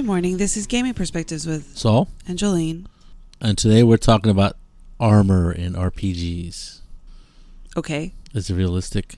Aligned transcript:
Good 0.00 0.06
morning. 0.06 0.38
This 0.38 0.56
is 0.56 0.66
Gaming 0.66 0.94
Perspectives 0.94 1.46
with 1.46 1.76
Saul, 1.76 2.08
and 2.26 2.38
Jolene. 2.38 2.86
and 3.38 3.58
today 3.58 3.82
we're 3.82 3.98
talking 3.98 4.30
about 4.30 4.56
armor 4.98 5.52
in 5.52 5.74
RPGs. 5.74 6.80
Okay. 7.76 8.14
Is 8.32 8.48
it 8.48 8.54
realistic? 8.54 9.16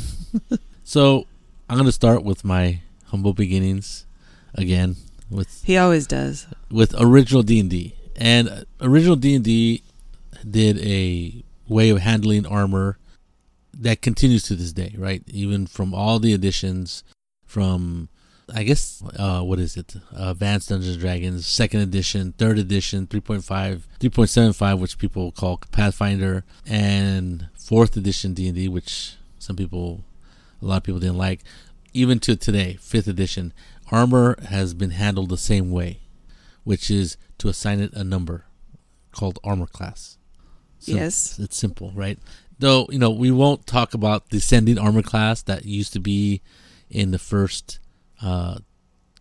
so 0.84 1.26
I'm 1.66 1.78
gonna 1.78 1.92
start 1.92 2.24
with 2.24 2.44
my 2.44 2.82
humble 3.06 3.32
beginnings 3.32 4.04
again 4.54 4.96
with 5.30 5.64
He 5.64 5.78
always 5.78 6.06
does. 6.06 6.46
with 6.70 6.94
original 7.00 7.42
D 7.42 7.58
and 7.58 7.70
D, 7.70 7.94
and 8.14 8.66
original 8.82 9.16
D 9.16 9.34
and 9.34 9.42
D 9.42 9.82
did 10.48 10.78
a 10.80 11.42
way 11.68 11.88
of 11.88 12.00
handling 12.00 12.44
armor 12.44 12.98
that 13.72 14.02
continues 14.02 14.42
to 14.42 14.56
this 14.56 14.74
day, 14.74 14.94
right? 14.98 15.22
Even 15.28 15.66
from 15.66 15.94
all 15.94 16.18
the 16.18 16.34
editions, 16.34 17.02
from 17.46 18.10
I 18.54 18.64
guess 18.64 19.02
uh, 19.18 19.40
what 19.42 19.58
is 19.58 19.76
it? 19.76 19.94
Uh, 20.14 20.30
Advanced 20.30 20.68
Dungeons 20.68 20.94
and 20.94 21.00
Dragons, 21.00 21.46
second 21.46 21.80
edition, 21.80 22.32
third 22.36 22.58
edition, 22.58 23.06
3.5, 23.06 23.82
3.75, 24.00 24.78
which 24.78 24.98
people 24.98 25.32
call 25.32 25.58
Pathfinder, 25.70 26.44
and 26.66 27.48
fourth 27.54 27.96
edition 27.96 28.34
D 28.34 28.46
and 28.48 28.56
D, 28.56 28.68
which 28.68 29.14
some 29.38 29.56
people, 29.56 30.04
a 30.60 30.66
lot 30.66 30.78
of 30.78 30.82
people 30.82 31.00
didn't 31.00 31.18
like. 31.18 31.40
Even 31.94 32.18
to 32.20 32.36
today, 32.36 32.78
fifth 32.80 33.06
edition, 33.08 33.52
armor 33.90 34.36
has 34.48 34.74
been 34.74 34.90
handled 34.90 35.28
the 35.28 35.36
same 35.36 35.70
way, 35.70 36.00
which 36.64 36.90
is 36.90 37.16
to 37.38 37.48
assign 37.48 37.80
it 37.80 37.92
a 37.92 38.04
number 38.04 38.46
called 39.12 39.38
armor 39.44 39.66
class. 39.66 40.18
Sim- 40.78 40.96
Yes. 40.96 41.38
it's 41.38 41.56
simple, 41.56 41.92
right? 41.94 42.18
Though 42.58 42.86
you 42.90 42.98
know 42.98 43.10
we 43.10 43.30
won't 43.30 43.66
talk 43.66 43.94
about 43.94 44.28
descending 44.30 44.78
armor 44.78 45.02
class 45.02 45.42
that 45.42 45.64
used 45.64 45.92
to 45.94 46.00
be 46.00 46.42
in 46.90 47.10
the 47.10 47.18
first 47.18 47.78
uh, 48.22 48.58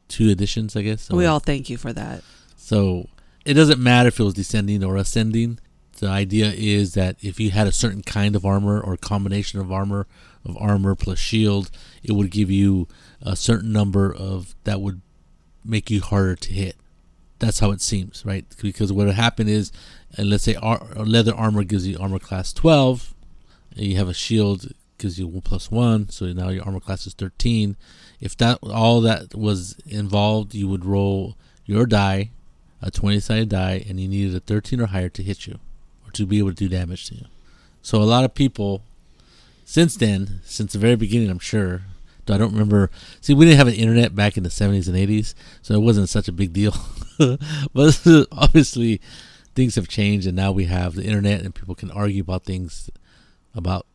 two 0.07 0.29
editions, 0.29 0.75
I 0.75 0.81
guess. 0.83 1.09
We 1.09 1.25
all 1.25 1.39
thank 1.39 1.69
you 1.69 1.77
for 1.77 1.93
that. 1.93 2.23
so 2.55 3.07
it 3.45 3.55
doesn't 3.55 3.81
matter 3.81 4.07
if 4.09 4.19
it 4.19 4.23
was 4.23 4.33
descending 4.35 4.83
or 4.83 4.95
ascending. 4.97 5.59
The 5.99 6.07
idea 6.07 6.51
is 6.55 6.93
that 6.93 7.15
if 7.21 7.39
you 7.39 7.51
had 7.51 7.67
a 7.67 7.71
certain 7.71 8.01
kind 8.03 8.35
of 8.35 8.45
armor 8.45 8.79
or 8.79 8.97
combination 8.97 9.59
of 9.59 9.71
armor, 9.71 10.07
of 10.45 10.57
armor 10.57 10.95
plus 10.95 11.19
shield, 11.19 11.69
it 12.03 12.13
would 12.13 12.31
give 12.31 12.49
you 12.49 12.87
a 13.21 13.35
certain 13.35 13.71
number 13.71 14.13
of 14.13 14.55
that 14.63 14.81
would 14.81 15.01
make 15.63 15.89
you 15.91 16.01
harder 16.01 16.35
to 16.35 16.53
hit. 16.53 16.75
That's 17.39 17.59
how 17.59 17.71
it 17.71 17.81
seems, 17.81 18.23
right? 18.25 18.45
Because 18.61 18.91
what 18.93 19.07
would 19.07 19.15
happen 19.15 19.47
is, 19.47 19.71
and 20.17 20.29
let's 20.29 20.43
say 20.43 20.55
ar- 20.55 20.83
leather 20.95 21.35
armor 21.35 21.63
gives 21.63 21.87
you 21.87 21.97
armor 21.99 22.19
class 22.19 22.53
12, 22.53 23.13
and 23.75 23.85
you 23.85 23.97
have 23.97 24.09
a 24.09 24.13
shield 24.13 24.71
gives 25.01 25.19
you 25.19 25.27
one 25.27 25.41
plus 25.41 25.69
one, 25.69 26.09
so 26.09 26.25
now 26.27 26.49
your 26.49 26.63
armor 26.63 26.79
class 26.79 27.05
is 27.05 27.13
13. 27.13 27.75
If 28.19 28.37
that 28.37 28.59
all 28.61 29.01
that 29.01 29.35
was 29.35 29.75
involved, 29.85 30.53
you 30.53 30.67
would 30.67 30.85
roll 30.85 31.35
your 31.65 31.85
die, 31.85 32.31
a 32.81 32.91
20 32.91 33.19
sided 33.19 33.49
die, 33.49 33.83
and 33.89 33.99
you 33.99 34.07
needed 34.07 34.35
a 34.35 34.39
13 34.39 34.79
or 34.79 34.87
higher 34.87 35.09
to 35.09 35.23
hit 35.23 35.47
you, 35.47 35.59
or 36.05 36.11
to 36.11 36.25
be 36.25 36.39
able 36.39 36.49
to 36.49 36.55
do 36.55 36.69
damage 36.69 37.07
to 37.09 37.15
you. 37.15 37.25
So 37.81 38.01
a 38.01 38.03
lot 38.03 38.23
of 38.23 38.35
people, 38.35 38.83
since 39.65 39.95
then, 39.95 40.39
since 40.43 40.73
the 40.73 40.79
very 40.79 40.95
beginning, 40.95 41.29
I'm 41.29 41.39
sure. 41.39 41.81
though 42.25 42.35
I 42.35 42.37
don't 42.37 42.53
remember. 42.53 42.91
See, 43.19 43.33
we 43.33 43.45
didn't 43.45 43.57
have 43.57 43.67
an 43.67 43.73
internet 43.73 44.15
back 44.15 44.37
in 44.37 44.43
the 44.43 44.49
70s 44.49 44.87
and 44.87 44.95
80s, 44.95 45.33
so 45.61 45.73
it 45.73 45.81
wasn't 45.81 46.09
such 46.09 46.27
a 46.27 46.31
big 46.31 46.53
deal. 46.53 46.75
but 47.73 48.01
obviously, 48.31 49.01
things 49.55 49.75
have 49.75 49.87
changed, 49.87 50.27
and 50.27 50.35
now 50.35 50.51
we 50.51 50.65
have 50.65 50.93
the 50.93 51.03
internet, 51.03 51.41
and 51.41 51.55
people 51.55 51.75
can 51.75 51.89
argue 51.91 52.21
about 52.21 52.45
things 52.45 52.89
about 53.53 53.85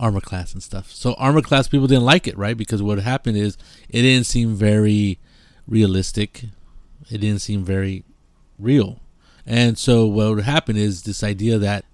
armor 0.00 0.20
class 0.20 0.52
and 0.52 0.62
stuff. 0.62 0.90
So 0.90 1.14
armor 1.14 1.42
class 1.42 1.68
people 1.68 1.86
didn't 1.86 2.04
like 2.04 2.26
it, 2.26 2.36
right? 2.36 2.56
Because 2.56 2.82
what 2.82 2.98
happened 2.98 3.36
is 3.36 3.56
it 3.88 4.02
didn't 4.02 4.26
seem 4.26 4.54
very 4.54 5.18
realistic. 5.66 6.44
It 7.10 7.18
didn't 7.18 7.40
seem 7.40 7.64
very 7.64 8.04
real. 8.58 9.00
And 9.46 9.78
so 9.78 10.06
what 10.06 10.34
would 10.34 10.44
happen 10.44 10.76
is 10.76 11.02
this 11.02 11.22
idea 11.22 11.58
that 11.58 11.84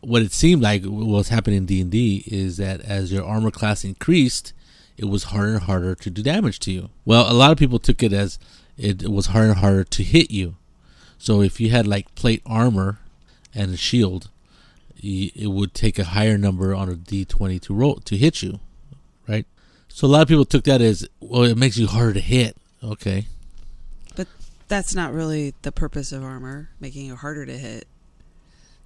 what 0.00 0.22
it 0.22 0.32
seemed 0.32 0.62
like 0.62 0.82
was 0.84 1.28
happening 1.28 1.58
in 1.58 1.66
D&D 1.66 2.24
is 2.26 2.56
that 2.58 2.80
as 2.82 3.12
your 3.12 3.24
armor 3.24 3.50
class 3.50 3.84
increased, 3.84 4.52
it 4.96 5.06
was 5.06 5.24
harder 5.24 5.54
and 5.54 5.62
harder 5.62 5.94
to 5.94 6.10
do 6.10 6.22
damage 6.22 6.60
to 6.60 6.72
you. 6.72 6.90
Well, 7.04 7.30
a 7.30 7.34
lot 7.34 7.50
of 7.50 7.58
people 7.58 7.78
took 7.78 8.02
it 8.02 8.12
as 8.12 8.38
it 8.76 9.08
was 9.08 9.26
harder 9.26 9.50
and 9.50 9.58
harder 9.58 9.84
to 9.84 10.02
hit 10.02 10.30
you. 10.30 10.56
So 11.18 11.40
if 11.40 11.60
you 11.60 11.70
had 11.70 11.86
like 11.86 12.14
plate 12.14 12.42
armor 12.44 13.00
and 13.54 13.72
a 13.72 13.76
shield, 13.76 14.28
it 15.04 15.48
would 15.48 15.74
take 15.74 15.98
a 15.98 16.04
higher 16.04 16.38
number 16.38 16.74
on 16.74 16.88
a 16.88 16.94
d20 16.94 17.60
to 17.62 17.74
roll 17.74 17.96
to 17.96 18.16
hit 18.16 18.42
you, 18.42 18.60
right? 19.28 19.46
So 19.88 20.06
a 20.06 20.08
lot 20.08 20.22
of 20.22 20.28
people 20.28 20.44
took 20.44 20.64
that 20.64 20.80
as 20.80 21.06
well. 21.20 21.42
It 21.42 21.56
makes 21.58 21.76
you 21.76 21.86
harder 21.86 22.14
to 22.14 22.20
hit. 22.20 22.56
Okay, 22.82 23.26
But 24.16 24.28
that's 24.68 24.94
not 24.94 25.12
really 25.14 25.54
the 25.62 25.72
purpose 25.72 26.12
of 26.12 26.22
armor, 26.22 26.68
making 26.80 27.06
you 27.06 27.16
harder 27.16 27.46
to 27.46 27.56
hit. 27.56 27.86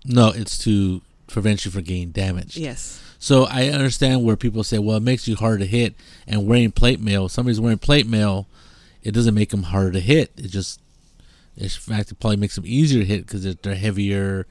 no, 0.04 0.28
it's 0.30 0.56
to 0.64 1.02
prevent 1.26 1.64
you 1.64 1.70
from 1.70 1.82
getting 1.82 2.10
damaged. 2.10 2.56
Yes. 2.56 3.02
So 3.18 3.44
I 3.50 3.68
understand 3.68 4.24
where 4.24 4.36
people 4.36 4.62
say, 4.62 4.78
well, 4.78 4.96
it 4.98 5.02
makes 5.02 5.26
you 5.26 5.34
harder 5.36 5.58
to 5.58 5.66
hit, 5.66 5.94
and 6.26 6.46
wearing 6.46 6.70
plate 6.70 7.00
mail. 7.00 7.26
If 7.26 7.32
somebody's 7.32 7.60
wearing 7.60 7.78
plate 7.78 8.06
mail, 8.06 8.46
it 9.02 9.12
doesn't 9.12 9.34
make 9.34 9.50
them 9.50 9.64
harder 9.64 9.90
to 9.92 10.00
hit. 10.00 10.30
It 10.36 10.48
just, 10.48 10.80
in 11.56 11.68
fact, 11.68 12.12
it 12.12 12.20
probably 12.20 12.36
makes 12.36 12.54
them 12.54 12.64
easier 12.66 13.00
to 13.00 13.06
hit 13.06 13.26
because 13.26 13.42
they're 13.56 13.74
heavier. 13.74 14.46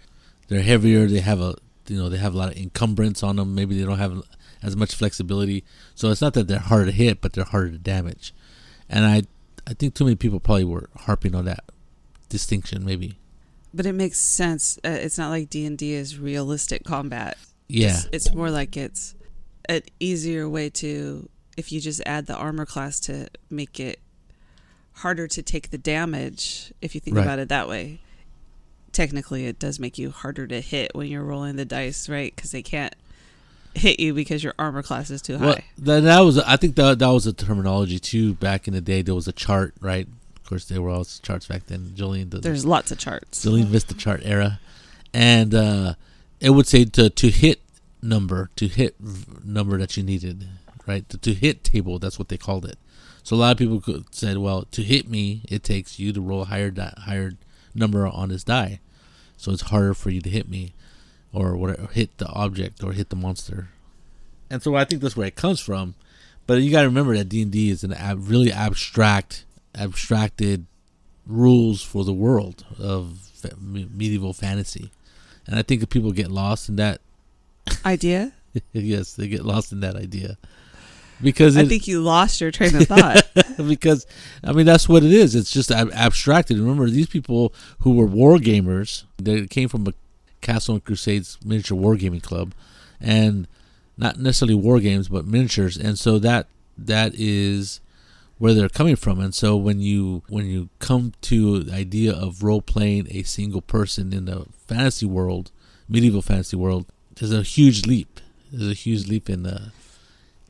They're 0.47 0.62
heavier. 0.62 1.08
They 1.08 1.19
have 1.19 1.41
a, 1.41 1.56
you 1.88 1.97
know, 1.97 2.09
they 2.09 2.18
have 2.18 2.34
a 2.34 2.38
lot 2.38 2.52
of 2.52 2.58
encumbrance 2.58 3.24
on 3.24 3.35
them. 3.38 3.56
Maybe 3.56 3.78
they 3.78 3.85
don't 3.85 3.97
have 3.97 4.22
as 4.63 4.75
much 4.75 4.96
flexibility. 4.96 5.63
So 5.96 6.09
it's 6.09 6.22
not 6.22 6.34
that 6.35 6.47
they're 6.47 6.59
harder 6.59 6.85
to 6.88 6.91
hit, 6.91 7.22
but 7.22 7.34
they're 7.34 7.44
harder 7.44 7.72
to 7.72 7.78
damage. 7.78 8.34
And 8.90 9.06
I, 9.06 9.24
I 9.68 9.74
think 9.74 9.94
too 9.94 10.03
many 10.06 10.16
people 10.16 10.40
probably 10.40 10.63
were 10.63 10.90
harping 10.96 11.35
on 11.35 11.46
that 11.46 11.63
distinction. 12.30 12.84
Maybe, 12.85 13.18
But 13.74 13.85
it 13.85 13.94
makes 13.94 14.19
sense. 14.19 14.78
Uh, 14.84 14.90
it's 14.90 15.18
not 15.18 15.30
like 15.30 15.50
D&D 15.50 15.94
is 15.94 16.18
realistic 16.18 16.84
combat. 16.84 17.38
yeah, 17.68 17.90
It's, 17.90 18.28
it's 18.28 18.34
more 18.34 18.50
like 18.50 18.75
it's 18.78 19.14
an 19.69 19.81
easier 20.00 20.47
way 20.47 20.69
to 20.69 21.28
if 21.58 21.72
you 21.72 21.81
just 21.81 22.02
add 22.06 22.25
the 22.28 22.35
armor 22.35 22.66
class 22.66 23.00
to 23.02 23.28
make 23.50 23.79
it 23.79 24.00
harder 24.94 25.28
to 25.28 25.41
take 25.41 25.69
the 25.72 25.78
damage 25.78 26.72
if 26.81 26.94
you 26.96 27.02
think 27.02 27.18
Right. 27.18 27.24
about 27.24 27.40
it 27.40 27.50
that 27.50 27.68
way. 27.68 28.00
Technically, 28.91 29.45
it 29.45 29.59
does 29.59 29.79
make 29.79 29.97
you 29.97 30.09
harder 30.11 30.47
to 30.47 30.59
hit 30.61 30.95
when 30.95 31.07
you're 31.07 31.23
rolling 31.23 31.55
the 31.55 31.65
dice, 31.65 32.09
right? 32.09 32.35
Because 32.35 32.51
they 32.51 32.63
can't 32.63 32.95
hit 33.75 33.99
you 33.99 34.13
because 34.13 34.43
your 34.43 34.55
armor 34.57 34.81
class 34.81 35.09
is 35.11 35.21
too 35.21 35.37
Well, 35.37 35.53
high. 35.53 35.63
that, 35.79 36.01
that 36.01 36.19
was 36.21 36.39
I 36.39 36.57
think 36.57 36.75
that 36.77 36.97
that 36.99 37.07
was 37.09 37.27
a 37.27 37.33
terminology 37.33 37.99
too. 37.99 38.33
Back 38.33 38.67
in 38.67 38.73
the 38.73 38.81
day, 38.81 39.01
there 39.03 39.13
was 39.15 39.27
a 39.27 39.31
chart, 39.33 39.75
right? 39.79 40.07
Of 40.35 40.43
course, 40.49 40.65
there 40.65 40.81
were 40.81 40.89
all 40.89 41.05
charts 41.05 41.45
back 41.47 41.67
then. 41.67 41.91
Jillian, 41.95 42.31
the 42.31 42.39
There's 42.39 42.65
lots 42.65 42.91
of 42.91 42.97
charts. 42.97 43.45
Jillian 43.45 43.65
Vista 43.65 43.93
chart 43.93 44.21
era, 44.23 44.59
and 45.13 45.53
uh, 45.53 45.93
it 46.39 46.51
would 46.51 46.65
say 46.67 46.85
to 46.85 47.09
to 47.09 47.29
hit 47.29 47.61
number 48.01 48.49
to 48.55 48.67
hit 48.67 48.95
number 49.43 49.77
that 49.77 49.95
you 49.97 50.03
needed, 50.03 50.47
right? 50.87 51.07
To, 51.09 51.17
to 51.19 51.33
hit 51.33 51.63
table, 51.63 51.99
that's 51.99 52.17
what 52.17 52.29
they 52.29 52.37
called 52.37 52.65
it. 52.65 52.77
So 53.23 53.35
a 53.35 53.37
lot 53.37 53.51
of 53.51 53.57
people 53.57 53.81
could, 53.81 54.05
said, 54.15 54.37
well, 54.37 54.63
to 54.71 54.81
hit 54.81 55.09
me, 55.09 55.41
it 55.49 55.61
takes 55.61 55.99
you 55.99 56.13
to 56.13 56.21
roll 56.21 56.45
higher 56.45 56.71
di- 56.71 56.93
higher 56.97 57.33
number 57.77 58.07
on 58.07 58.29
this 58.29 58.43
die, 58.43 58.79
so 59.38 59.51
it's 59.51 59.63
harder 59.63 59.93
for 59.93 60.09
you 60.09 60.21
to 60.21 60.29
hit 60.29 60.49
me, 60.49 60.73
or 61.33 61.55
whatever, 61.55 61.88
hit 61.88 62.17
the 62.17 62.27
object 62.27 62.83
or 62.83 62.93
hit 62.93 63.09
the 63.09 63.15
monster. 63.15 63.69
And 64.49 64.63
so 64.63 64.75
I 64.75 64.85
think 64.85 65.01
that's 65.01 65.17
where 65.17 65.27
it 65.27 65.35
comes 65.35 65.59
from. 65.59 65.95
But 66.45 66.61
you 66.61 66.72
got 66.72 66.81
to 66.81 66.87
remember 66.87 67.16
that 67.17 67.29
D 67.29 67.41
and 67.41 67.52
D 67.52 67.69
is 67.69 67.84
an 67.84 67.93
ab- 67.93 68.29
really 68.29 68.52
abstract, 68.52 69.46
abstracted 69.75 70.66
rules 71.25 71.81
for 71.81 72.05
the 72.05 72.13
world 72.13 72.66
of 72.79 73.19
fa- 73.34 73.55
medieval 73.59 74.34
fantasy, 74.34 74.91
and 75.46 75.57
I 75.59 75.61
think 75.61 75.90
people 75.90 76.11
get 76.11 76.31
lost 76.31 76.69
in 76.69 76.78
that, 76.78 77.02
Idea? 77.85 78.31
yes, 78.73 79.13
they 79.13 79.28
get 79.28 79.46
lost 79.46 79.72
in 79.72 79.81
that 79.81 79.96
idea 79.96 80.37
because 81.22 81.58
I 81.58 81.66
think 81.66 81.87
you 81.87 82.02
lost 82.02 82.41
your 82.41 82.52
train 82.52 82.75
of 82.75 82.87
thought. 82.87 83.23
because 83.67 84.05
I 84.43 84.52
mean 84.53 84.66
that's 84.66 84.87
what 84.87 85.03
it 85.03 85.11
is. 85.11 85.35
It's 85.35 85.52
just 85.52 85.72
ab- 85.72 85.91
abstracted. 85.93 86.58
Remember 86.58 86.90
these 86.90 87.08
people 87.08 87.53
who 87.79 87.96
were 87.96 88.05
war 88.05 88.37
gamers. 88.37 89.03
They 89.17 89.47
came 89.47 89.69
from 89.69 89.87
a 89.87 89.93
Castle 90.41 90.75
and 90.75 90.84
Crusades 90.84 91.37
miniature 91.43 91.78
wargaming 91.78 92.23
club, 92.23 92.53
and 93.02 93.47
not 93.97 94.19
necessarily 94.19 94.55
war 94.55 94.79
games, 94.79 95.09
but 95.09 95.25
miniatures. 95.25 95.78
And 95.78 95.97
so 95.97 96.19
that 96.19 96.47
that 96.78 97.14
is 97.16 97.81
where 98.37 98.53
they're 98.53 98.69
coming 98.69 98.96
from. 98.96 99.19
And 99.19 99.34
so 99.34 99.55
when 99.55 99.79
you 99.79 100.23
when 100.29 100.46
you 100.46 100.69
come 100.79 101.14
to 101.22 101.64
the 101.64 101.73
idea 101.73 102.14
of 102.14 102.43
role 102.43 102.61
playing 102.61 103.08
a 103.09 103.23
single 103.23 103.61
person 103.61 104.14
in 104.14 104.25
the 104.25 104.46
fantasy 104.67 105.05
world, 105.05 105.52
medieval 105.90 106.22
fantasy 106.22 106.58
world, 106.58 106.85
there's 107.16 107.34
a 107.34 107.41
huge 107.41 107.85
leap. 107.85 108.19
There's 108.52 108.69
a 108.69 108.75
huge 108.75 109.08
leap 109.08 109.29
in 109.29 109.43
the 109.43 109.72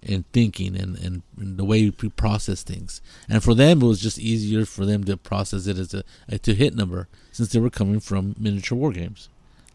in 0.02 0.24
thinking 0.32 0.76
and, 0.78 0.98
and, 1.00 1.24
and 1.38 1.58
the 1.58 1.66
way 1.66 1.92
we 2.02 2.10
process 2.10 2.64
things. 2.64 3.02
And 3.28 3.44
for 3.44 3.54
them, 3.54 3.82
it 3.82 3.86
was 3.86 4.00
just 4.00 4.20
easier 4.20 4.66
for 4.66 4.86
them 4.86 5.04
to 5.06 5.18
process 5.18 5.68
it 5.68 5.78
as 5.78 5.94
a, 5.94 6.04
a 6.30 6.38
to 6.40 6.54
hit 6.54 6.76
number 6.76 7.08
since 7.32 7.52
they 7.52 7.60
were 7.60 7.70
coming 7.70 8.00
from 8.00 8.36
miniature 8.40 8.78
war 8.78 8.92
games. 8.92 9.30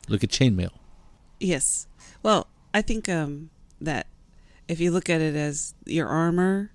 Look 0.09 0.25
at 0.25 0.31
chainmail. 0.31 0.71
Yes. 1.41 1.87
Well, 2.23 2.47
I 2.73 2.83
think 2.83 3.09
um, 3.09 3.51
that 3.81 4.07
if 4.69 4.81
you 4.81 4.91
look 4.91 5.11
at 5.11 5.21
it 5.21 5.35
as 5.35 5.75
your 5.85 6.07
armor 6.07 6.71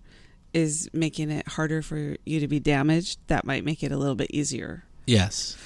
is 0.53 0.89
making 0.93 1.29
it 1.29 1.47
harder 1.47 1.81
for 1.81 2.17
you 2.25 2.39
to 2.39 2.47
be 2.47 2.59
damaged, 2.59 3.19
that 3.27 3.45
might 3.45 3.63
make 3.63 3.83
it 3.83 3.91
a 3.91 3.97
little 3.97 4.15
bit 4.15 4.31
easier. 4.31 4.83
Yes. 5.05 5.57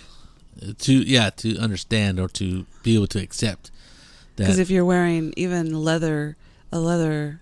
Uh, 0.61 0.73
To 0.77 0.93
yeah, 0.93 1.29
to 1.37 1.57
understand 1.57 2.19
or 2.19 2.27
to 2.29 2.65
be 2.83 2.95
able 2.95 3.07
to 3.07 3.19
accept 3.19 3.71
that 4.35 4.43
Because 4.43 4.59
if 4.59 4.69
you're 4.69 4.85
wearing 4.85 5.33
even 5.37 5.73
leather, 5.83 6.37
a 6.71 6.79
leather 6.79 7.41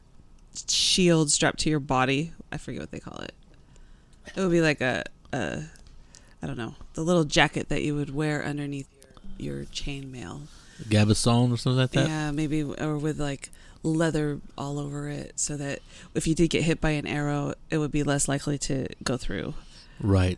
shield 0.67 1.31
strapped 1.31 1.59
to 1.59 1.69
your 1.69 1.79
body, 1.79 2.33
I 2.51 2.57
forget 2.57 2.81
what 2.81 2.91
they 2.91 2.99
call 2.99 3.19
it. 3.19 3.33
It 4.35 4.39
would 4.41 4.51
be 4.51 4.61
like 4.61 4.81
a, 4.81 5.03
a 5.33 5.63
I 6.41 6.47
don't 6.47 6.57
know, 6.57 6.75
the 6.93 7.01
little 7.01 7.23
jacket 7.23 7.69
that 7.69 7.81
you 7.81 7.95
would 7.95 8.13
wear 8.13 8.43
underneath 8.43 8.87
your, 9.37 9.57
your 9.57 9.65
chainmail. 9.65 10.41
gambeson 10.83 11.51
or 11.51 11.57
something 11.57 11.77
like 11.77 11.91
that. 11.91 12.07
Yeah, 12.07 12.31
maybe 12.31 12.63
or 12.63 12.97
with 12.97 13.19
like 13.19 13.49
leather 13.83 14.39
all 14.57 14.79
over 14.79 15.09
it, 15.09 15.33
so 15.39 15.57
that 15.57 15.79
if 16.13 16.27
you 16.27 16.35
did 16.35 16.49
get 16.49 16.63
hit 16.63 16.81
by 16.81 16.91
an 16.91 17.07
arrow, 17.07 17.53
it 17.69 17.77
would 17.77 17.91
be 17.91 18.03
less 18.03 18.27
likely 18.27 18.57
to 18.59 18.87
go 19.03 19.17
through. 19.17 19.53
Right. 19.99 20.37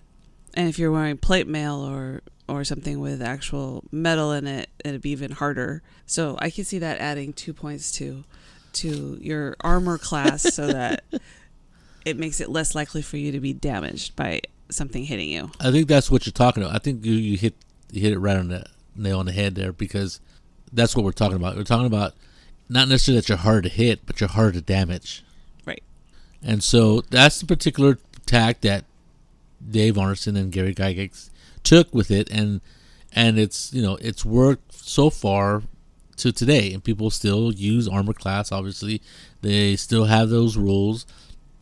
And 0.53 0.68
if 0.68 0.77
you're 0.77 0.91
wearing 0.91 1.18
plate 1.18 1.47
mail 1.47 1.75
or 1.75 2.21
or 2.47 2.63
something 2.63 3.00
with 3.00 3.21
actual 3.21 3.83
metal 3.91 4.31
in 4.31 4.45
it, 4.45 4.69
it'd 4.83 5.01
be 5.01 5.12
even 5.12 5.31
harder. 5.31 5.81
So 6.06 6.38
I 6.39 6.50
can 6.50 6.65
see 6.65 6.79
that 6.79 7.00
adding 7.00 7.31
two 7.31 7.53
points 7.53 7.91
to 7.94 8.25
to 8.73 9.18
your 9.21 9.56
armor 9.62 9.97
class, 9.97 10.41
so 10.53 10.68
that 10.68 11.03
it 12.06 12.18
makes 12.18 12.39
it 12.39 12.50
less 12.50 12.75
likely 12.75 13.01
for 13.01 13.18
you 13.18 13.31
to 13.31 13.39
be 13.39 13.53
damaged 13.53 14.15
by 14.15 14.41
something 14.69 15.03
hitting 15.03 15.29
you. 15.29 15.51
I 15.59 15.71
think 15.71 15.88
that's 15.88 16.09
what 16.09 16.25
you're 16.25 16.31
talking 16.31 16.63
about. 16.63 16.75
I 16.75 16.79
think 16.79 17.06
you, 17.06 17.13
you 17.13 17.38
hit 17.38 17.56
you 17.91 18.01
hit 18.01 18.13
it 18.13 18.19
right 18.19 18.38
on 18.38 18.47
the 18.47 18.65
nail 18.95 19.19
on 19.19 19.25
the 19.25 19.31
head 19.31 19.56
there 19.56 19.73
because 19.73 20.19
that's 20.71 20.95
what 20.95 21.06
we're 21.06 21.12
talking 21.12 21.35
about. 21.35 21.56
We're 21.56 21.63
talking 21.63 21.85
about 21.85 22.13
not 22.69 22.88
necessarily 22.88 23.19
that 23.19 23.29
you're 23.29 23.38
hard 23.38 23.63
to 23.63 23.69
hit, 23.69 24.06
but 24.06 24.19
you're 24.21 24.29
hard 24.29 24.53
to 24.53 24.62
damage. 24.62 25.23
Right. 25.65 25.83
And 26.41 26.63
so 26.63 27.01
that's 27.01 27.39
the 27.39 27.45
particular 27.45 27.97
tack 28.25 28.62
that 28.62 28.85
Dave 29.69 29.95
Arneson 29.95 30.38
and 30.38 30.51
Gary 30.51 30.73
Gygax 30.73 31.29
took 31.63 31.94
with 31.94 32.09
it, 32.09 32.29
and 32.31 32.62
and 33.13 33.38
it's 33.38 33.73
you 33.73 33.81
know 33.81 33.97
it's 33.97 34.25
worked 34.25 34.73
so 34.73 35.09
far 35.09 35.63
to 36.21 36.31
today, 36.31 36.73
and 36.73 36.83
people 36.83 37.09
still 37.09 37.51
use 37.51 37.88
armor 37.88 38.13
class. 38.13 38.51
Obviously, 38.51 39.01
they 39.41 39.75
still 39.75 40.06
have 40.06 40.29
those 40.29 40.57
rules, 40.57 41.06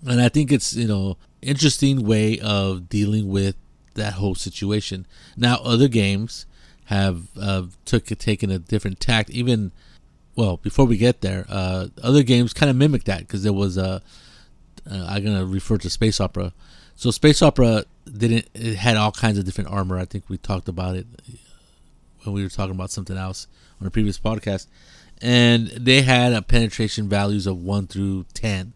and 0.08 0.22
I 0.22 0.30
think 0.30 0.52
it's 0.52 0.74
you 0.76 0.88
know 0.88 1.18
interesting 1.42 2.06
way 2.06 2.40
of 2.40 2.90
dealing 2.90 3.30
with 3.30 3.56
that 3.96 4.14
whole 4.14 4.36
situation. 4.36 5.06
Now, 5.38 5.60
other 5.64 5.88
games 5.88 6.46
have 6.86 7.28
uh, 7.40 7.64
took 7.86 8.06
taken 8.06 8.52
a 8.52 8.60
different 8.60 9.00
tact. 9.00 9.30
Even 9.30 9.72
well, 10.36 10.58
before 10.58 10.86
we 10.86 10.98
get 10.98 11.22
there, 11.22 11.46
uh, 11.50 11.88
other 12.04 12.24
games 12.24 12.54
kind 12.54 12.70
of 12.70 12.76
mimic 12.76 13.06
that 13.06 13.20
because 13.20 13.44
there 13.44 13.54
was 13.54 13.78
a. 13.78 14.02
Uh, 14.90 15.06
I'm 15.08 15.24
gonna 15.24 15.46
refer 15.46 15.78
to 15.78 15.90
space 15.90 16.20
opera. 16.20 16.54
So 16.96 17.12
space 17.12 17.42
opera 17.42 17.86
didn't. 18.06 18.48
It 18.54 18.76
had 18.76 18.98
all 18.98 19.12
kinds 19.12 19.38
of 19.38 19.46
different 19.46 19.70
armor. 19.70 19.98
I 19.98 20.06
think 20.06 20.30
we 20.30 20.38
talked 20.38 20.68
about 20.68 20.96
it 20.96 21.06
when 22.24 22.34
we 22.34 22.44
were 22.44 22.50
talking 22.50 22.76
about 22.76 22.92
something 22.92 23.18
else 23.18 23.48
on 23.82 23.88
a 23.88 23.92
previous 23.92 24.18
podcast, 24.20 24.68
and 25.22 25.68
they 25.70 26.02
had 26.02 26.34
a 26.34 26.42
penetration 26.42 27.08
values 27.10 27.46
of 27.48 27.58
one 27.64 27.88
through 27.88 28.26
ten, 28.34 28.74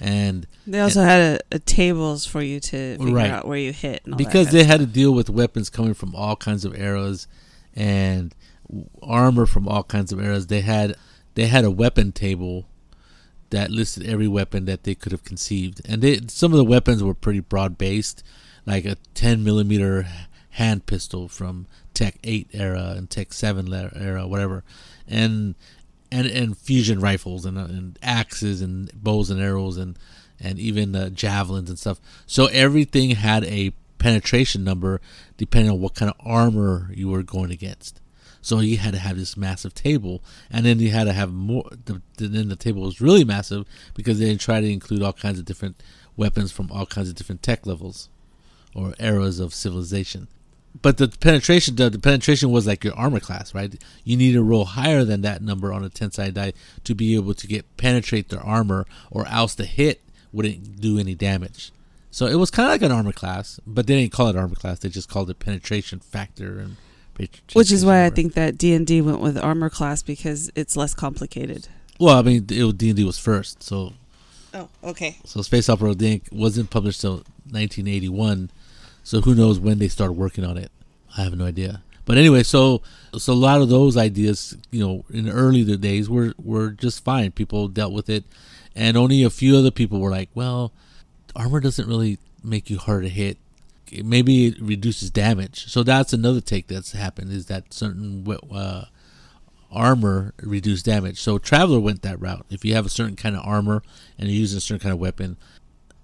and 0.00 0.46
They 0.66 0.80
also 0.80 1.02
had 1.02 1.20
a, 1.52 1.56
a 1.56 1.58
tables 1.58 2.26
for 2.26 2.42
you 2.42 2.60
to 2.60 2.98
figure 2.98 3.14
Right. 3.14 3.30
out 3.30 3.46
where 3.46 3.58
you 3.58 3.72
hit, 3.72 4.02
and 4.04 4.14
all 4.14 4.18
because 4.18 4.50
they 4.50 4.64
had 4.64 4.80
to 4.80 4.86
deal 4.86 5.12
with 5.12 5.30
weapons 5.30 5.70
coming 5.70 5.94
from 5.94 6.14
all 6.14 6.36
kinds 6.36 6.64
of 6.64 6.78
eras 6.78 7.26
and 7.74 8.34
armor 9.02 9.46
from 9.46 9.68
all 9.68 9.82
kinds 9.84 10.12
of 10.12 10.20
eras. 10.20 10.48
They 10.48 10.62
had 10.62 10.96
they 11.34 11.46
had 11.46 11.64
a 11.64 11.70
weapon 11.70 12.12
table 12.12 12.66
that 13.50 13.70
listed 13.70 14.04
every 14.06 14.26
weapon 14.26 14.64
that 14.64 14.82
they 14.82 14.94
could 14.94 15.12
have 15.12 15.22
conceived. 15.24 15.80
And 15.88 16.02
they 16.02 16.20
some 16.28 16.52
of 16.52 16.58
the 16.58 16.64
weapons 16.64 17.02
were 17.02 17.14
pretty 17.14 17.40
broad 17.40 17.78
based 17.78 18.22
like 18.66 18.84
a 18.84 18.96
10 19.14 19.44
millimeter 19.44 20.06
hand 20.50 20.86
pistol 20.86 21.28
from 21.28 21.66
tech 21.96 22.18
8 22.22 22.50
era 22.52 22.94
and 22.94 23.08
tech 23.08 23.32
7 23.32 23.72
era 23.72 24.26
whatever 24.26 24.62
and 25.08 25.54
and 26.12 26.26
and 26.26 26.58
fusion 26.58 27.00
rifles 27.00 27.46
and, 27.46 27.56
and 27.56 27.98
axes 28.02 28.60
and 28.60 28.92
bows 29.02 29.30
and 29.30 29.40
arrows 29.40 29.78
and 29.78 29.98
and 30.38 30.58
even 30.58 30.94
uh, 30.94 31.08
javelins 31.08 31.70
and 31.70 31.78
stuff. 31.78 31.98
So 32.26 32.46
everything 32.46 33.10
had 33.10 33.44
a 33.44 33.72
penetration 33.98 34.62
number 34.62 35.00
depending 35.38 35.70
on 35.72 35.80
what 35.80 35.94
kind 35.94 36.10
of 36.10 36.16
armor 36.20 36.90
you 36.92 37.08
were 37.08 37.22
going 37.22 37.50
against. 37.50 38.02
So 38.42 38.60
you 38.60 38.76
had 38.76 38.92
to 38.92 39.00
have 39.00 39.16
this 39.16 39.36
massive 39.36 39.74
table, 39.74 40.22
and 40.50 40.64
then 40.64 40.78
you 40.78 40.90
had 40.90 41.04
to 41.04 41.14
have 41.14 41.32
more. 41.32 41.64
The, 41.86 42.02
then 42.16 42.48
the 42.48 42.56
table 42.56 42.82
was 42.82 43.00
really 43.00 43.24
massive 43.24 43.66
because 43.94 44.18
they 44.18 44.36
tried 44.36 44.60
to 44.60 44.70
include 44.70 45.02
all 45.02 45.14
kinds 45.14 45.38
of 45.38 45.46
different 45.46 45.82
weapons 46.16 46.52
from 46.52 46.70
all 46.70 46.86
kinds 46.86 47.08
of 47.08 47.16
different 47.16 47.42
tech 47.42 47.66
levels 47.66 48.08
or 48.74 48.94
eras 49.00 49.40
of 49.40 49.54
civilization. 49.54 50.28
But 50.82 50.98
the 50.98 51.08
penetration, 51.08 51.76
the, 51.76 51.90
the 51.90 51.98
penetration 51.98 52.50
was 52.50 52.66
like 52.66 52.84
your 52.84 52.94
armor 52.94 53.20
class, 53.20 53.54
right? 53.54 53.74
You 54.04 54.16
need 54.16 54.32
to 54.32 54.42
roll 54.42 54.64
higher 54.64 55.04
than 55.04 55.22
that 55.22 55.42
number 55.42 55.72
on 55.72 55.84
a 55.84 55.88
ten 55.88 56.10
sided 56.10 56.34
die 56.34 56.52
to 56.84 56.94
be 56.94 57.14
able 57.14 57.34
to 57.34 57.46
get 57.46 57.76
penetrate 57.76 58.28
their 58.28 58.40
armor, 58.40 58.86
or 59.10 59.26
else 59.28 59.54
the 59.54 59.64
hit 59.64 60.02
wouldn't 60.32 60.80
do 60.80 60.98
any 60.98 61.14
damage. 61.14 61.72
So 62.10 62.26
it 62.26 62.36
was 62.36 62.50
kind 62.50 62.66
of 62.66 62.72
like 62.72 62.82
an 62.82 62.92
armor 62.92 63.12
class, 63.12 63.60
but 63.66 63.86
they 63.86 63.94
didn't 63.94 64.12
call 64.12 64.28
it 64.28 64.36
armor 64.36 64.54
class. 64.54 64.78
They 64.78 64.88
just 64.88 65.08
called 65.08 65.28
it 65.30 65.38
penetration 65.38 66.00
factor 66.00 66.58
and 66.58 66.76
Which 67.52 67.72
is 67.72 67.84
why 67.84 68.04
I 68.04 68.10
think 68.10 68.34
that 68.34 68.58
D 68.58 68.74
and 68.74 68.86
D 68.86 69.00
went 69.00 69.20
with 69.20 69.38
armor 69.38 69.70
class 69.70 70.02
because 70.02 70.50
it's 70.54 70.76
less 70.76 70.94
complicated. 70.94 71.68
Well, 71.98 72.18
I 72.18 72.22
mean, 72.22 72.46
it 72.48 72.78
D 72.78 72.88
and 72.88 72.96
D 72.96 73.04
was 73.04 73.18
first, 73.18 73.62
so 73.62 73.92
Oh, 74.54 74.68
okay. 74.82 75.18
so 75.24 75.42
Space 75.42 75.68
Opera 75.68 75.94
Dink 75.94 76.28
wasn't 76.32 76.70
published 76.70 77.02
till 77.02 77.16
1981. 77.50 78.50
So 79.06 79.20
who 79.20 79.36
knows 79.36 79.60
when 79.60 79.78
they 79.78 79.86
started 79.86 80.14
working 80.14 80.44
on 80.44 80.58
it? 80.58 80.72
I 81.16 81.22
have 81.22 81.38
no 81.38 81.44
idea. 81.44 81.84
But 82.06 82.18
anyway, 82.18 82.42
so 82.42 82.82
so 83.16 83.32
a 83.32 83.34
lot 83.34 83.60
of 83.62 83.68
those 83.68 83.96
ideas, 83.96 84.56
you 84.72 84.84
know, 84.84 85.04
in 85.08 85.26
the 85.26 85.30
earlier 85.30 85.76
days 85.76 86.10
were 86.10 86.34
were 86.42 86.70
just 86.70 87.04
fine. 87.04 87.30
People 87.30 87.68
dealt 87.68 87.92
with 87.92 88.10
it, 88.10 88.24
and 88.74 88.96
only 88.96 89.22
a 89.22 89.30
few 89.30 89.56
other 89.56 89.70
people 89.70 90.00
were 90.00 90.10
like, 90.10 90.28
"Well, 90.34 90.72
armor 91.36 91.60
doesn't 91.60 91.86
really 91.86 92.18
make 92.42 92.68
you 92.68 92.78
hard 92.78 93.04
to 93.04 93.08
hit. 93.08 93.38
Maybe 93.92 94.46
it 94.46 94.60
reduces 94.60 95.12
damage." 95.12 95.70
So 95.70 95.84
that's 95.84 96.12
another 96.12 96.40
take 96.40 96.66
that's 96.66 96.90
happened 96.90 97.30
is 97.30 97.46
that 97.46 97.72
certain 97.72 98.26
uh, 98.50 98.86
armor 99.70 100.34
reduce 100.42 100.82
damage. 100.82 101.20
So 101.20 101.38
Traveller 101.38 101.78
went 101.78 102.02
that 102.02 102.20
route. 102.20 102.44
If 102.50 102.64
you 102.64 102.74
have 102.74 102.86
a 102.86 102.90
certain 102.90 103.14
kind 103.14 103.36
of 103.36 103.46
armor 103.46 103.84
and 104.18 104.28
you're 104.28 104.40
using 104.40 104.58
a 104.58 104.60
certain 104.60 104.82
kind 104.82 104.92
of 104.92 104.98
weapon, 104.98 105.36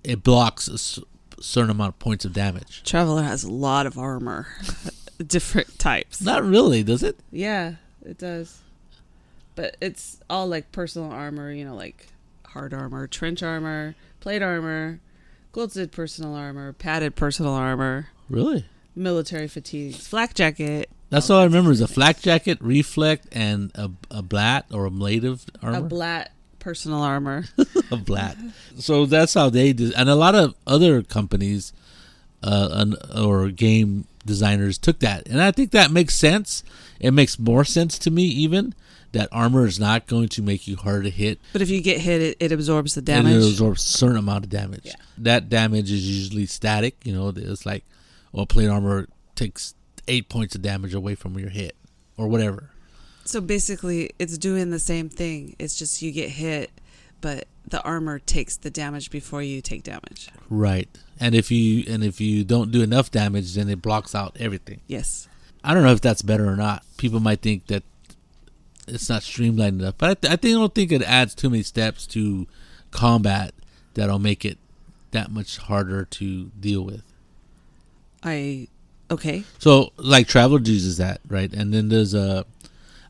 it 0.05 0.23
blocks 0.23 1.01
certain 1.43 1.71
amount 1.71 1.91
of 1.95 1.99
points 1.99 2.25
of 2.25 2.33
damage. 2.33 2.83
Traveller 2.85 3.23
has 3.23 3.45
a 3.45 3.51
lot 3.51 3.87
of 3.87 3.99
armor, 3.99 4.47
different 5.27 5.79
types. 5.79 6.21
Not 6.23 6.45
really, 6.45 6.83
does 6.83 7.03
it? 7.03 7.19
Yeah, 7.31 7.75
it 8.05 8.19
does. 8.19 8.61
But 9.55 9.77
it's 9.81 10.19
all 10.31 10.47
like 10.47 10.73
personal 10.73 11.11
armor, 11.11 11.53
you 11.53 11.65
know, 11.65 11.75
like 11.75 12.09
hard 12.47 12.73
armor, 12.73 13.07
trench 13.07 13.43
armor, 13.43 13.95
plate 14.21 14.43
armor, 14.43 15.01
quilted 15.53 15.93
personal 15.93 16.35
armor, 16.35 16.73
padded 16.73 17.15
personal 17.17 17.53
armor, 17.53 18.09
Really? 18.31 18.65
military 18.95 19.49
fatigues, 19.49 20.07
flak 20.07 20.33
jacket, 20.35 20.89
That's 21.11 21.29
all 21.29 21.41
I 21.41 21.45
remember 21.45 21.71
is 21.71 21.81
a 21.83 21.89
flak 21.89 22.21
jacket, 22.21 22.59
reflect, 22.63 23.27
and 23.33 23.71
a, 23.75 23.91
a 24.11 24.23
blat 24.23 24.65
or 24.73 24.87
a 24.87 24.91
native 24.91 25.45
armor. 25.63 25.79
a 25.79 25.83
blat 25.83 26.33
personal 26.63 27.01
armor. 27.03 27.45
a 27.91 27.97
blat. 27.97 28.37
So 28.79 29.05
that's 29.07 29.35
how 29.35 29.51
they 29.51 29.73
did, 29.73 29.93
and 29.95 30.09
a 30.09 30.15
lot 30.15 30.35
of 30.35 30.55
other 30.67 31.03
companies 31.03 31.73
uh, 32.43 32.69
an, 32.73 32.97
or 33.15 33.49
game 33.51 34.07
designers 34.25 34.79
took 34.79 35.01
that, 35.01 35.29
and 35.29 35.41
I 35.43 35.51
think 35.51 35.73
that 35.73 35.91
makes 35.91 36.15
sense. 36.15 36.63
It 37.01 37.11
makes 37.11 37.39
more 37.39 37.65
sense 37.65 37.99
to 38.01 38.11
me 38.11 38.23
even 38.25 38.75
that 39.13 39.29
armor 39.31 39.67
is 39.67 39.79
not 39.79 40.07
going 40.07 40.29
to 40.29 40.41
make 40.41 40.67
you 40.67 40.77
hard 40.77 41.05
to 41.05 41.11
hit. 41.11 41.39
but 41.53 41.61
if 41.61 41.69
you 41.69 41.83
get 41.83 42.01
hit, 42.01 42.23
it, 42.23 42.37
it 42.41 42.51
absorbs 42.53 42.95
the 42.95 43.01
And 43.01 43.27
damage. 43.27 43.35
it 43.35 43.49
absorbs 43.49 43.85
a 43.85 43.89
certain 43.99 44.17
amount 44.17 44.45
of 44.45 44.51
damage. 44.51 44.85
Yeah. 44.85 44.95
That 45.19 45.51
damage 45.51 45.91
is 45.93 46.09
usually 46.09 46.47
static. 46.47 46.97
You 47.05 47.13
know, 47.13 47.29
it's 47.37 47.67
like, 47.67 47.85
well, 48.33 48.47
plate 48.47 48.69
armor 48.69 49.09
takes 49.35 49.75
eight 50.09 50.31
points 50.31 50.55
of 50.55 50.63
damage 50.63 50.95
away 50.95 51.15
from 51.15 51.39
your 51.39 51.51
hit, 51.51 51.77
or 52.17 52.27
whatever. 52.29 52.71
So 53.33 53.41
basically, 53.41 54.11
it's 54.19 54.37
doing 54.37 54.69
the 54.69 54.79
same 54.79 55.09
thing. 55.09 55.57
It's 55.59 55.75
just 55.79 56.03
you 56.03 56.13
get 56.13 56.29
hit, 56.29 56.71
but 57.23 57.49
the 57.67 57.83
armor 57.83 58.19
takes 58.19 58.59
the 58.59 58.69
damage 58.69 59.11
before 59.11 59.41
you 59.41 59.63
take 59.63 59.85
damage. 59.85 60.29
Right. 60.51 60.87
And 61.19 61.35
if 61.35 61.51
you 61.51 61.83
and 61.91 62.05
if 62.05 62.21
you 62.21 62.45
don't 62.45 62.71
do 62.71 62.83
enough 62.83 63.11
damage, 63.11 63.55
then 63.55 63.71
it 63.71 63.81
blocks 63.81 64.15
out 64.15 64.37
everything. 64.39 64.83
Yes. 64.87 65.29
I 65.65 65.73
don't 65.73 65.83
know 65.83 65.93
if 65.93 66.03
that's 66.03 66.21
better 66.21 66.47
or 66.47 66.57
not. 66.57 66.85
People 66.99 67.21
might 67.21 67.41
think 67.41 67.69
that 67.69 67.85
it's 68.87 69.09
not 69.09 69.23
streamlined 69.23 69.81
enough, 69.81 69.95
but 69.97 70.11
I, 70.11 70.15
th- 70.15 70.33
I 70.35 70.37
think 70.37 70.55
I 70.55 70.59
don't 70.59 70.75
think 70.75 70.93
it 70.93 71.01
adds 71.01 71.35
too 71.35 71.49
many 71.49 71.63
steps 71.63 72.07
to 72.09 72.47
combat 72.91 73.55
that'll 73.95 74.19
make 74.19 74.45
it 74.45 74.59
that 75.13 75.31
much 75.31 75.57
harder 75.57 76.05
to 76.05 76.51
deal 76.61 76.83
with. 76.83 77.03
I 78.23 78.69
okay. 79.11 79.45
So, 79.59 79.95
like 79.97 80.29
Traveller 80.29 80.61
uses 80.61 80.99
that, 80.99 81.23
right? 81.29 81.51
And 81.51 81.73
then 81.73 81.89
there's 81.89 82.13
a, 82.13 82.45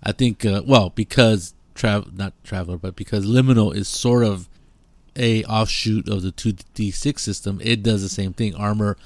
I 0.03 0.13
think, 0.13 0.45
uh, 0.45 0.63
well, 0.67 0.91
because 0.91 1.55
travel 1.75 2.11
not 2.15 2.33
Traveller, 2.45 2.77
but 2.77 2.97
because 2.97 3.27
Liminal 3.27 3.75
is 3.75 3.89
sort 3.89 4.25
of 4.25 4.49
a 5.17 5.45
offshoot 5.45 6.09
of 6.09 6.23
the 6.23 6.33
2d6 6.33 7.19
system. 7.19 7.61
It 7.63 7.83
does 7.83 8.03
the 8.03 8.09
same 8.09 8.33
thing. 8.33 8.55
Armor 8.55 8.97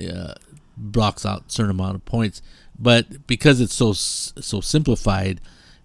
uh, 0.00 0.34
blocks 0.76 1.24
out 1.24 1.52
certain 1.52 1.70
amount 1.70 1.94
of 1.94 2.04
points, 2.04 2.42
but 2.78 3.26
because 3.26 3.60
it's 3.60 3.74
so 3.74 3.92
so 3.92 4.60
simplified, 4.60 5.40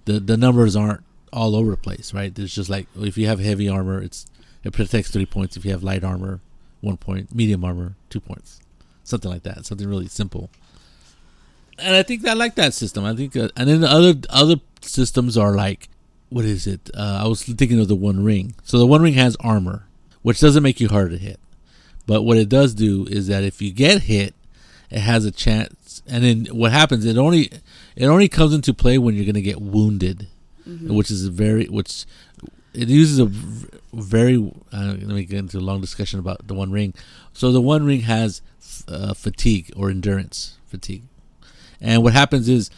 the 0.06 0.20
the 0.20 0.38
numbers 0.38 0.76
aren't 0.76 1.04
all 1.32 1.56
over 1.56 1.72
the 1.72 1.78
place, 1.78 2.14
right? 2.14 2.34
There's 2.34 2.56
just 2.56 2.70
like 2.70 2.88
if 3.00 3.18
you 3.18 3.28
have 3.28 3.40
heavy 3.40 3.70
armor, 3.70 4.02
it's 4.02 4.26
it 4.64 4.74
protects 4.74 5.12
three 5.12 5.26
points. 5.26 5.58
If 5.58 5.66
you 5.66 5.72
have 5.72 5.84
light 5.84 6.04
armor, 6.04 6.42
one 6.82 6.98
point. 6.98 7.34
Medium 7.34 7.64
armor, 7.64 7.96
two 8.10 8.20
points. 8.20 8.60
Something 9.04 9.32
like 9.32 9.44
that. 9.44 9.66
Something 9.66 9.88
really 9.88 10.08
simple. 10.08 10.50
And 11.80 11.96
I 11.96 12.04
think 12.04 12.28
I 12.28 12.34
like 12.34 12.56
that 12.56 12.74
system. 12.74 13.06
I 13.06 13.16
think, 13.16 13.36
uh, 13.36 13.50
and 13.56 13.70
then 13.70 13.82
the 13.82 13.90
other 13.90 14.16
other 14.30 14.56
systems 14.82 15.38
are 15.38 15.54
like, 15.54 15.90
what 16.30 16.46
is 16.46 16.68
it? 16.68 16.90
Uh, 16.94 17.22
I 17.24 17.28
was 17.28 17.44
thinking 17.44 17.80
of 17.80 17.88
the 17.88 17.96
One 17.96 18.24
Ring. 18.24 18.56
So 18.64 18.78
the 18.78 18.88
One 18.88 19.02
Ring 19.02 19.14
has 19.14 19.36
armor, 19.40 19.88
which 20.22 20.40
doesn't 20.40 20.64
make 20.64 20.80
you 20.80 20.90
harder 20.90 21.12
to 21.12 21.18
hit. 21.18 21.40
But 22.06 22.24
what 22.24 22.38
it 22.38 22.50
does 22.50 22.74
do 22.74 23.06
is 23.10 23.28
that 23.28 23.44
if 23.44 23.62
you 23.62 23.72
get 23.72 24.04
hit, 24.04 24.34
it 24.90 25.00
has 25.00 25.26
a 25.26 25.32
chance. 25.32 26.02
And 26.08 26.24
then 26.24 26.46
what 26.56 26.72
happens? 26.72 27.06
It 27.06 27.18
only 27.18 27.52
it 27.96 28.06
only 28.06 28.30
comes 28.30 28.54
into 28.54 28.74
play 28.74 28.98
when 28.98 29.16
you're 29.16 29.26
going 29.26 29.36
to 29.36 29.42
get 29.42 29.62
wounded, 29.62 30.28
mm-hmm. 30.68 30.94
which 30.96 31.12
is 31.12 31.26
a 31.26 31.32
very 31.32 31.66
which 31.66 32.06
it 32.74 32.90
uses 32.90 33.20
a 33.20 33.26
very. 33.94 34.38
Uh, 34.72 34.96
let 35.00 35.08
me 35.08 35.26
get 35.26 35.40
into 35.40 35.58
a 35.58 35.60
long 35.60 35.82
discussion 35.82 36.20
about 36.20 36.48
the 36.48 36.54
One 36.54 36.72
Ring. 36.72 36.94
So 37.34 37.52
the 37.52 37.62
One 37.62 37.86
Ring 37.86 38.02
has 38.02 38.42
uh, 38.88 39.14
fatigue 39.14 39.72
or 39.76 39.90
endurance 39.90 40.58
fatigue, 40.68 41.04
and 41.82 42.04
what 42.04 42.14
happens 42.14 42.50
is 42.50 42.70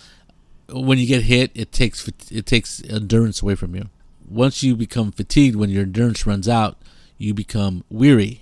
when 0.69 0.97
you 0.97 1.07
get 1.07 1.23
hit, 1.23 1.51
it 1.53 1.71
takes 1.71 2.07
it 2.31 2.45
takes 2.45 2.83
endurance 2.83 3.41
away 3.41 3.55
from 3.55 3.75
you. 3.75 3.89
Once 4.27 4.61
you 4.61 4.75
become 4.75 5.11
fatigued, 5.11 5.55
when 5.55 5.69
your 5.69 5.83
endurance 5.83 6.25
runs 6.25 6.47
out, 6.47 6.77
you 7.17 7.33
become 7.33 7.83
weary, 7.89 8.41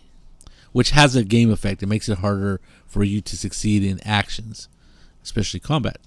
which 0.72 0.92
has 0.92 1.16
a 1.16 1.24
game 1.24 1.52
effect. 1.52 1.82
It 1.82 1.88
makes 1.88 2.10
it 2.10 2.20
harder 2.20 2.60
for 2.86 3.04
you 3.04 3.22
to 3.22 3.38
succeed 3.38 3.84
in 3.84 4.00
actions, 4.06 4.68
especially 5.24 5.60
combat. 5.60 5.98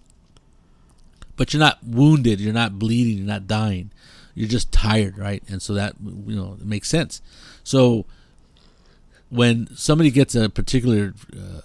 But 1.36 1.54
you're 1.54 1.60
not 1.60 1.78
wounded, 1.82 2.40
you're 2.40 2.52
not 2.52 2.78
bleeding, 2.78 3.18
you're 3.18 3.26
not 3.26 3.46
dying 3.46 3.90
you're 4.34 4.48
just 4.48 4.72
tired, 4.72 5.18
right? 5.18 5.42
And 5.48 5.60
so 5.60 5.74
that 5.74 5.96
you 6.02 6.34
know 6.34 6.56
it 6.60 6.66
makes 6.66 6.88
sense. 6.88 7.20
So 7.62 8.06
when 9.28 9.68
somebody 9.76 10.10
gets 10.10 10.34
a 10.34 10.48
particular 10.48 11.14
uh, 11.36 11.60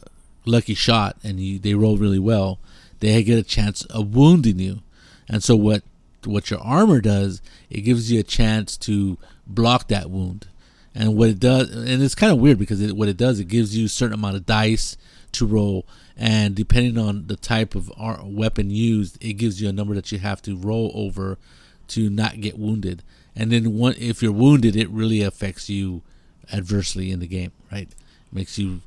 lucky 0.45 0.73
shot 0.73 1.17
and 1.23 1.39
you, 1.39 1.59
they 1.59 1.73
roll 1.73 1.97
really 1.97 2.19
well, 2.19 2.59
they 2.99 3.23
get 3.23 3.37
a 3.37 3.43
chance 3.43 3.83
of 3.85 4.15
wounding 4.15 4.59
you. 4.59 4.81
And 5.27 5.43
so 5.43 5.55
what 5.55 5.83
what 6.25 6.49
your 6.49 6.59
armor 6.59 7.01
does, 7.01 7.41
it 7.69 7.81
gives 7.81 8.11
you 8.11 8.19
a 8.19 8.23
chance 8.23 8.77
to 8.77 9.17
block 9.45 9.87
that 9.89 10.09
wound. 10.09 10.47
And 10.93 11.15
what 11.15 11.29
it 11.29 11.39
does, 11.39 11.69
and 11.69 12.01
it's 12.01 12.15
kind 12.15 12.31
of 12.31 12.39
weird 12.39 12.57
because 12.57 12.81
it, 12.81 12.95
what 12.95 13.09
it 13.09 13.17
does, 13.17 13.39
it 13.39 13.47
gives 13.47 13.77
you 13.77 13.85
a 13.85 13.89
certain 13.89 14.13
amount 14.13 14.37
of 14.37 14.45
dice 14.45 14.95
to 15.33 15.45
roll, 15.45 15.85
and 16.15 16.55
depending 16.55 16.97
on 16.97 17.27
the 17.27 17.35
type 17.35 17.75
of 17.75 17.91
weapon 18.23 18.69
used, 18.69 19.23
it 19.23 19.33
gives 19.33 19.61
you 19.61 19.67
a 19.67 19.73
number 19.73 19.93
that 19.95 20.11
you 20.11 20.19
have 20.19 20.41
to 20.43 20.55
roll 20.55 20.91
over 20.95 21.37
to 21.89 22.09
not 22.09 22.39
get 22.39 22.57
wounded. 22.57 23.03
And 23.35 23.51
then 23.51 23.73
one, 23.73 23.95
if 23.99 24.23
you're 24.23 24.31
wounded, 24.31 24.77
it 24.77 24.89
really 24.89 25.21
affects 25.21 25.69
you 25.69 26.01
adversely 26.53 27.11
in 27.11 27.19
the 27.19 27.27
game, 27.27 27.51
right? 27.71 27.89
Makes 28.31 28.57
you. 28.57 28.81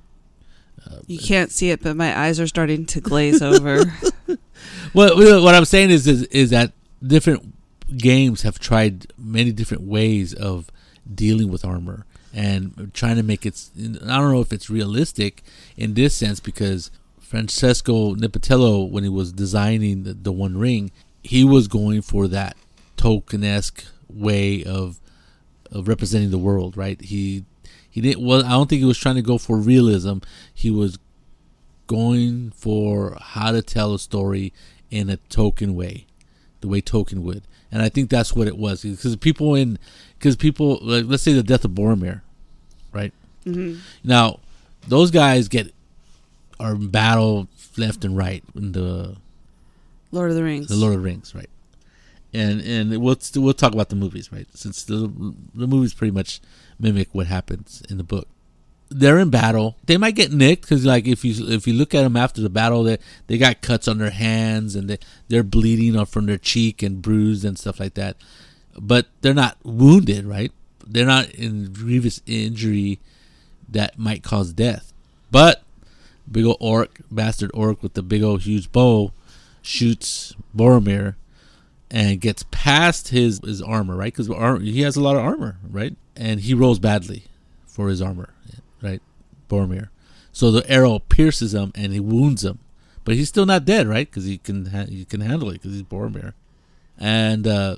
Uh, 0.91 1.01
you 1.07 1.19
can't 1.19 1.51
see 1.51 1.71
it, 1.71 1.83
but 1.83 1.97
my 1.97 2.19
eyes 2.19 2.41
are 2.41 2.47
starting 2.47 2.87
to 2.87 3.01
glaze 3.01 3.43
over. 3.53 3.85
well, 4.95 5.43
what 5.43 5.55
I'm 5.55 5.65
saying 5.65 5.91
is, 5.91 6.07
is 6.07 6.23
is 6.25 6.51
that 6.51 6.73
different 7.05 7.55
games 7.97 8.43
have 8.43 8.59
tried 8.59 9.07
many 9.17 9.53
different 9.53 9.85
ways 9.85 10.35
of 10.35 10.71
dealing 11.13 11.51
with 11.51 11.65
armor 11.65 12.07
and 12.35 12.91
trying 12.95 13.17
to 13.17 13.23
make 13.23 13.47
it. 13.47 13.71
I 13.77 14.19
don't 14.19 14.33
know 14.33 14.41
if 14.41 14.53
it's 14.53 14.71
realistic 14.71 15.43
in 15.77 15.95
this 15.95 16.15
sense 16.15 16.41
because 16.41 16.91
Francesco 17.19 18.15
Nepitello, 18.15 18.89
when 18.89 19.03
he 19.03 19.11
was 19.11 19.33
designing 19.33 20.05
the, 20.05 20.15
the 20.15 20.33
One 20.33 20.57
Ring, 20.57 20.91
he 21.23 21.45
was 21.45 21.69
going 21.69 22.03
for 22.03 22.27
that 22.29 22.57
Tolkien 22.97 23.45
esque 23.45 23.85
way 24.09 24.65
of 24.65 25.01
of 25.71 25.87
representing 25.87 26.31
the 26.31 26.39
world, 26.39 26.77
right? 26.77 27.01
He 27.01 27.45
he 27.99 28.03
didn't 28.03 28.25
well 28.25 28.45
I 28.45 28.51
don't 28.51 28.71
think 28.71 28.79
he 28.79 28.85
was 28.85 28.97
trying 28.97 29.17
to 29.17 29.23
go 29.23 29.39
for 29.39 29.57
realism. 29.57 30.19
He 30.55 30.71
was 30.71 31.01
going 31.89 32.53
for 32.53 33.17
how 33.21 33.51
to 33.51 33.61
tell 33.61 33.93
a 33.93 33.99
story 33.99 34.53
in 34.89 35.11
a 35.11 35.17
Tolkien 35.17 35.75
way, 35.75 36.07
the 36.61 36.69
way 36.69 36.81
Tolkien 36.81 37.23
would. 37.23 37.43
And 37.73 37.83
I 37.83 37.89
think 37.89 38.09
that's 38.09 38.37
what 38.37 38.47
it 38.47 38.57
was 38.57 38.83
because 38.83 39.17
people 39.17 39.57
in 39.57 39.81
because 40.17 40.37
people 40.37 40.79
like 40.81 41.07
let's 41.09 41.25
say 41.25 41.33
the 41.33 41.43
death 41.43 41.65
of 41.65 41.73
Boromir, 41.73 42.21
right? 42.93 43.13
Mm-hmm. 43.45 43.81
Now 44.05 44.39
those 44.87 45.11
guys 45.11 45.49
get 45.49 45.75
are 46.61 46.77
in 46.77 46.91
battle 46.91 47.49
left 47.77 48.05
and 48.05 48.17
right 48.17 48.45
in 48.55 48.73
the 48.73 49.17
Lord 50.13 50.31
of 50.31 50.37
the 50.37 50.45
Rings. 50.45 50.69
The 50.69 50.77
Lord 50.77 50.95
of 50.95 51.01
the 51.01 51.05
Rings, 51.05 51.35
right? 51.35 51.51
and 52.35 52.61
and 52.61 52.91
we'll 53.03 53.19
we'll 53.37 53.55
talk 53.55 53.73
about 53.73 53.89
the 53.89 53.97
movies, 53.97 54.31
right? 54.33 54.47
Since 54.55 54.85
the 54.85 55.13
the 55.55 55.67
movies 55.67 55.95
pretty 55.95 56.11
much 56.11 56.41
mimic 56.79 57.09
what 57.13 57.27
happens 57.27 57.83
in 57.89 57.97
the 57.99 58.05
book. 58.05 58.29
They're 58.91 59.19
in 59.19 59.29
battle. 59.29 59.77
They 59.85 59.99
might 59.99 60.15
get 60.15 60.33
nicked 60.33 60.63
because, 60.63 60.85
like, 60.85 61.07
if 61.07 61.25
you 61.25 61.35
if 61.49 61.67
you 61.67 61.75
look 61.75 61.95
at 61.95 62.03
them 62.03 62.17
after 62.17 62.41
the 62.41 62.49
battle, 62.49 62.85
they 62.85 62.99
they 63.27 63.37
got 63.37 63.61
cuts 63.61 63.87
on 63.87 63.99
their 63.99 64.11
hands 64.11 64.75
and 64.75 64.89
they 64.89 64.99
they're 65.29 65.43
bleeding 65.43 66.03
from 66.07 66.27
their 66.27 66.39
cheek 66.39 66.83
and 66.83 67.03
bruised 67.03 67.45
and 67.45 67.59
stuff 67.59 67.81
like 67.81 67.95
that. 67.95 68.17
But 68.79 69.07
they're 69.21 69.35
not 69.35 69.59
wounded, 69.63 70.25
right? 70.25 70.53
They're 70.87 71.05
not 71.05 71.31
in 71.31 71.73
grievous 71.73 72.23
injury 72.27 72.99
that 73.69 73.99
might 73.99 74.23
cause 74.23 74.55
death. 74.55 74.95
But 75.31 75.63
big 76.31 76.47
old 76.47 76.57
orc, 76.61 77.01
bastard 77.11 77.51
orc 77.53 77.83
with 77.83 77.95
the 77.95 78.03
big 78.03 78.23
old 78.23 78.43
huge 78.43 78.73
bow, 78.73 79.13
shoots 79.61 80.35
Boromir 80.57 81.17
and 81.91 82.21
gets 82.21 82.45
past 82.51 83.09
his 83.09 83.41
his 83.45 83.63
armor, 83.63 83.97
right? 83.97 84.15
Because 84.15 84.29
he 84.63 84.83
has 84.83 84.97
a 84.97 85.03
lot 85.03 85.17
of 85.17 85.23
armor, 85.23 85.59
right? 85.69 85.97
And 86.19 86.41
he 86.41 86.53
rolls 86.53 86.79
badly 86.79 87.25
for 87.67 87.89
his 87.89 88.03
armor, 88.03 88.35
right? 88.83 89.01
Boromir. 89.49 89.89
So 90.33 90.51
the 90.51 90.69
arrow 90.71 90.99
pierces 90.99 91.55
him 91.55 91.73
and 91.75 91.93
he 91.93 92.01
wounds 92.01 92.45
him, 92.45 92.59
but 93.05 93.15
he's 93.15 93.29
still 93.29 93.47
not 93.47 93.65
dead, 93.65 93.87
right? 93.87 94.09
Because 94.11 94.25
he 94.25 94.39
can 94.39 94.67
ha- 94.67 94.87
he 94.89 95.05
can 95.05 95.21
handle 95.21 95.49
it 95.51 95.55
because 95.55 95.73
he's 95.73 95.83
Boromir, 95.83 96.35
and 96.99 97.47
uh, 97.47 97.77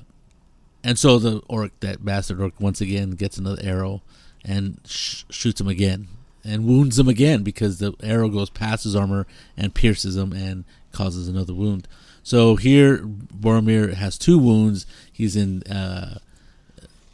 and 0.83 0.97
so 0.97 1.19
the 1.19 1.41
orc, 1.47 1.71
that 1.79 2.03
bastard 2.03 2.41
orc, 2.41 2.59
once 2.59 2.81
again 2.81 3.11
gets 3.11 3.37
another 3.37 3.61
arrow 3.63 4.01
and 4.43 4.79
sh- 4.85 5.23
shoots 5.29 5.61
him 5.61 5.67
again 5.67 6.07
and 6.43 6.65
wounds 6.65 6.97
him 6.97 7.07
again 7.07 7.43
because 7.43 7.79
the 7.79 7.93
arrow 8.01 8.29
goes 8.29 8.49
past 8.49 8.83
his 8.83 8.95
armor 8.95 9.27
and 9.55 9.75
pierces 9.75 10.15
him 10.15 10.33
and 10.33 10.65
causes 10.91 11.27
another 11.27 11.53
wound. 11.53 11.87
So 12.23 12.55
here, 12.55 12.99
Boromir 12.99 13.93
has 13.93 14.17
two 14.17 14.37
wounds. 14.37 14.85
He's 15.11 15.35
in 15.35 15.63
uh, 15.63 16.19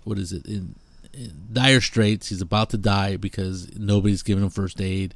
what 0.03 0.17
is 0.17 0.31
it? 0.31 0.45
In, 0.45 0.53
in, 0.53 0.75
dire 1.51 1.81
straits. 1.81 2.29
He's 2.29 2.41
about 2.41 2.69
to 2.71 2.77
die 2.77 3.17
because 3.17 3.77
nobody's 3.77 4.23
giving 4.23 4.43
him 4.43 4.49
first 4.49 4.81
aid, 4.81 5.13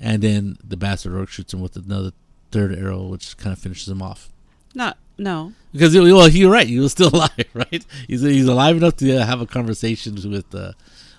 and 0.00 0.22
then 0.22 0.58
the 0.62 0.76
bastard 0.76 1.14
orc 1.14 1.28
shoots 1.28 1.52
him 1.52 1.60
with 1.60 1.76
another 1.76 2.12
third 2.50 2.74
arrow, 2.74 3.02
which 3.04 3.36
kind 3.36 3.52
of 3.52 3.58
finishes 3.58 3.88
him 3.88 4.02
off. 4.02 4.30
Not 4.74 4.98
no. 5.18 5.52
Because 5.72 5.94
well, 5.94 6.28
you're 6.28 6.50
right. 6.50 6.66
He 6.66 6.78
was 6.78 6.92
still 6.92 7.08
alive, 7.14 7.30
right? 7.54 7.84
He's 8.06 8.22
he's 8.22 8.46
alive 8.46 8.76
enough 8.76 8.96
to 8.96 9.24
have 9.24 9.40
a 9.40 9.46
conversation 9.46 10.14
with 10.30 10.54
uh, 10.54 10.72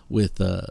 with 0.10 0.40
uh, 0.40 0.68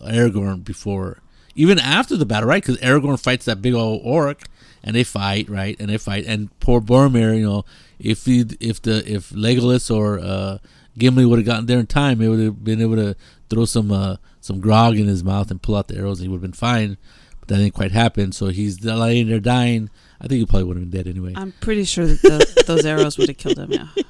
Aragorn 0.00 0.64
before, 0.64 1.18
even 1.54 1.78
after 1.78 2.16
the 2.16 2.26
battle, 2.26 2.48
right? 2.48 2.62
Because 2.62 2.80
Aragorn 2.80 3.20
fights 3.20 3.46
that 3.46 3.62
big 3.62 3.74
old 3.74 4.02
orc, 4.04 4.44
and 4.82 4.94
they 4.94 5.04
fight, 5.04 5.48
right? 5.48 5.76
And 5.80 5.90
they 5.90 5.98
fight, 5.98 6.24
and 6.26 6.56
poor 6.60 6.80
Boromir, 6.80 7.36
you 7.36 7.46
know, 7.46 7.64
if 7.98 8.24
he, 8.24 8.44
if 8.60 8.80
the 8.80 9.02
if 9.10 9.30
Legolas 9.30 9.94
or 9.94 10.18
uh, 10.18 10.58
Gimli 10.98 11.24
would 11.24 11.38
have 11.38 11.46
gotten 11.46 11.66
there 11.66 11.78
in 11.78 11.86
time, 11.86 12.20
he 12.20 12.28
would 12.28 12.40
have 12.40 12.64
been 12.64 12.80
able 12.82 12.96
to 12.96 13.16
throw 13.48 13.64
some 13.64 13.90
uh, 13.90 14.16
some 14.40 14.60
grog 14.60 14.96
in 14.96 15.06
his 15.06 15.24
mouth 15.24 15.50
and 15.50 15.60
pull 15.62 15.76
out 15.76 15.88
the 15.88 15.96
arrows, 15.96 16.20
and 16.20 16.26
he 16.26 16.28
would 16.28 16.36
have 16.36 16.42
been 16.42 16.52
fine. 16.52 16.96
But 17.40 17.48
that 17.48 17.56
didn't 17.58 17.74
quite 17.74 17.92
happen. 17.92 18.32
So 18.32 18.48
he's 18.48 18.84
laying 18.84 19.28
there 19.28 19.40
dying. 19.40 19.90
I 20.20 20.26
think 20.26 20.40
he 20.40 20.46
probably 20.46 20.64
would 20.64 20.76
have 20.76 20.90
been 20.90 20.98
dead 20.98 21.08
anyway. 21.08 21.32
I'm 21.36 21.52
pretty 21.60 21.84
sure 21.84 22.06
that 22.06 22.20
the, 22.22 22.64
those 22.66 22.84
arrows 22.84 23.18
would 23.18 23.28
have 23.28 23.38
killed 23.38 23.58
him. 23.58 23.72
Yeah. 23.72 23.86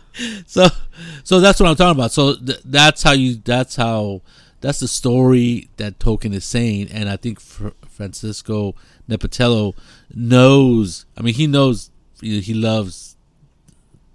So, 0.47 0.67
so 1.23 1.39
that's 1.39 1.61
what 1.61 1.69
I'm 1.69 1.77
talking 1.77 1.97
about. 1.97 2.11
So 2.11 2.35
th- 2.35 2.59
that's 2.65 3.05
how 3.05 3.13
you. 3.13 3.37
That's 3.37 3.77
how. 3.77 4.23
That's 4.61 4.81
the 4.81 4.89
story 4.89 5.69
that 5.77 6.01
Tolkien 6.01 6.35
is 6.35 6.45
saying, 6.45 6.89
and 6.91 7.09
I 7.09 7.17
think 7.17 7.39
Fr- 7.39 7.69
Francisco 7.89 8.75
Nepitello 9.09 9.77
knows. 10.13 11.07
I 11.17 11.23
mean, 11.23 11.35
he 11.35 11.47
knows. 11.47 11.93
He 12.21 12.53
loves 12.53 13.17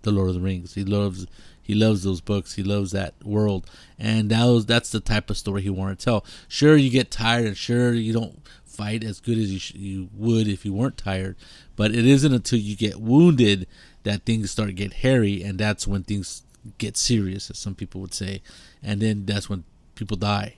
the 0.01 0.11
Lord 0.11 0.27
of 0.27 0.35
the 0.35 0.41
Rings. 0.41 0.73
He 0.73 0.83
loves. 0.83 1.25
He 1.63 1.73
loves 1.73 2.03
those 2.03 2.21
books. 2.21 2.55
He 2.55 2.63
loves 2.63 2.91
that 2.91 3.13
world, 3.25 3.69
and 3.97 4.29
that 4.29 4.45
was 4.45 4.65
that's 4.65 4.91
the 4.91 4.99
type 4.99 5.29
of 5.29 5.37
story 5.37 5.61
he 5.63 5.69
wanted 5.69 5.99
to 5.99 6.05
tell. 6.05 6.25
Sure, 6.49 6.75
you 6.75 6.89
get 6.89 7.09
tired, 7.09 7.45
and 7.47 7.57
sure, 7.57 7.93
you 7.93 8.13
don't 8.13 8.41
fight 8.65 9.03
as 9.03 9.19
good 9.21 9.37
as 9.37 9.51
you 9.53 9.59
sh- 9.59 9.75
you 9.75 10.09
would 10.13 10.47
if 10.47 10.65
you 10.65 10.73
weren't 10.73 10.97
tired. 10.97 11.35
But 11.75 11.91
it 11.95 12.05
isn't 12.05 12.33
until 12.33 12.59
you 12.59 12.75
get 12.75 12.99
wounded 12.99 13.67
that 14.03 14.25
things 14.25 14.51
start 14.51 14.75
get 14.75 14.93
hairy, 14.95 15.41
and 15.41 15.57
that's 15.57 15.87
when 15.87 16.03
things 16.03 16.43
get 16.77 16.97
serious, 16.97 17.49
as 17.49 17.57
some 17.57 17.75
people 17.75 18.01
would 18.01 18.13
say, 18.13 18.41
and 18.81 19.01
then 19.01 19.25
that's 19.25 19.49
when 19.49 19.63
people 19.95 20.17
die. 20.17 20.55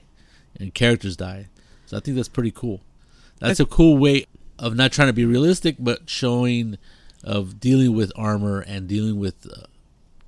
and 0.58 0.74
characters 0.74 1.16
die. 1.16 1.48
So 1.86 1.96
I 1.96 2.00
think 2.00 2.16
that's 2.16 2.28
pretty 2.28 2.50
cool. 2.50 2.80
That's 3.38 3.60
a 3.60 3.66
cool 3.66 3.98
way 3.98 4.26
of 4.58 4.74
not 4.74 4.92
trying 4.92 5.08
to 5.08 5.12
be 5.12 5.24
realistic, 5.24 5.76
but 5.78 6.08
showing 6.08 6.78
of 7.22 7.60
dealing 7.60 7.94
with 7.94 8.10
armor 8.16 8.60
and 8.60 8.88
dealing 8.88 9.18
with 9.18 9.46
uh, 9.52 9.66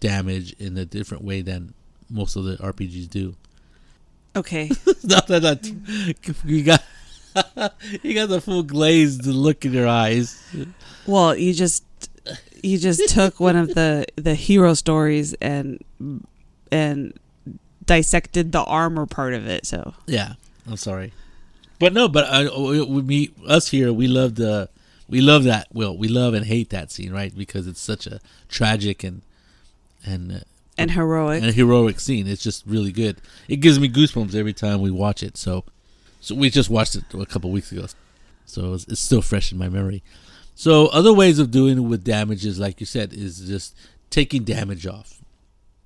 damage 0.00 0.52
in 0.54 0.76
a 0.76 0.84
different 0.84 1.24
way 1.24 1.42
than 1.42 1.74
most 2.10 2.36
of 2.36 2.44
the 2.44 2.56
RPGs 2.56 3.08
do. 3.08 3.34
Okay. 4.36 4.70
no, 5.04 5.20
no, 5.28 5.38
no. 5.38 5.56
You 6.44 6.62
got 6.62 6.82
you 8.02 8.14
got 8.14 8.28
the 8.28 8.40
full 8.40 8.62
glazed 8.62 9.26
look 9.26 9.64
in 9.64 9.72
your 9.72 9.88
eyes. 9.88 10.42
Well, 11.06 11.34
you 11.34 11.52
just 11.54 11.84
you 12.62 12.78
just 12.78 13.08
took 13.08 13.40
one 13.40 13.56
of 13.56 13.74
the 13.74 14.06
the 14.16 14.34
hero 14.34 14.74
stories 14.74 15.34
and 15.34 15.82
and 16.70 17.18
dissected 17.84 18.52
the 18.52 18.62
armor 18.62 19.06
part 19.06 19.34
of 19.34 19.46
it. 19.46 19.66
So 19.66 19.94
Yeah, 20.06 20.34
I'm 20.66 20.76
sorry, 20.76 21.12
but 21.78 21.92
no, 21.92 22.08
but 22.08 22.24
uh, 22.24 22.50
I, 22.54 22.58
we, 22.58 23.00
we 23.00 23.34
us 23.46 23.68
here 23.68 23.92
we 23.92 24.06
love 24.06 24.34
the 24.36 24.68
we 25.08 25.20
love 25.20 25.44
that. 25.44 25.68
Well, 25.72 25.96
we 25.96 26.08
love 26.08 26.34
and 26.34 26.46
hate 26.46 26.70
that 26.70 26.92
scene, 26.92 27.12
right? 27.12 27.34
Because 27.36 27.66
it's 27.66 27.80
such 27.80 28.06
a 28.06 28.20
tragic 28.48 29.02
and 29.02 29.22
and 30.08 30.32
uh, 30.32 30.38
and 30.76 30.90
heroic. 30.92 31.42
and 31.42 31.50
a 31.50 31.52
heroic 31.52 32.00
scene. 32.00 32.26
It's 32.26 32.42
just 32.42 32.64
really 32.66 32.92
good. 32.92 33.20
It 33.48 33.56
gives 33.56 33.78
me 33.78 33.88
goosebumps 33.88 34.34
every 34.34 34.52
time 34.52 34.80
we 34.80 34.90
watch 34.90 35.22
it. 35.22 35.36
So, 35.36 35.64
so 36.20 36.34
we 36.34 36.50
just 36.50 36.70
watched 36.70 36.94
it 36.94 37.04
a 37.14 37.26
couple 37.26 37.50
weeks 37.50 37.72
ago, 37.72 37.86
so 38.46 38.74
it's, 38.74 38.86
it's 38.88 39.00
still 39.00 39.22
fresh 39.22 39.52
in 39.52 39.58
my 39.58 39.68
memory. 39.68 40.02
So, 40.54 40.86
other 40.86 41.12
ways 41.12 41.38
of 41.38 41.50
doing 41.50 41.78
it 41.78 41.82
with 41.82 42.02
damages, 42.04 42.58
like 42.58 42.80
you 42.80 42.86
said, 42.86 43.12
is 43.12 43.40
just 43.40 43.76
taking 44.10 44.44
damage 44.44 44.86
off. 44.86 45.20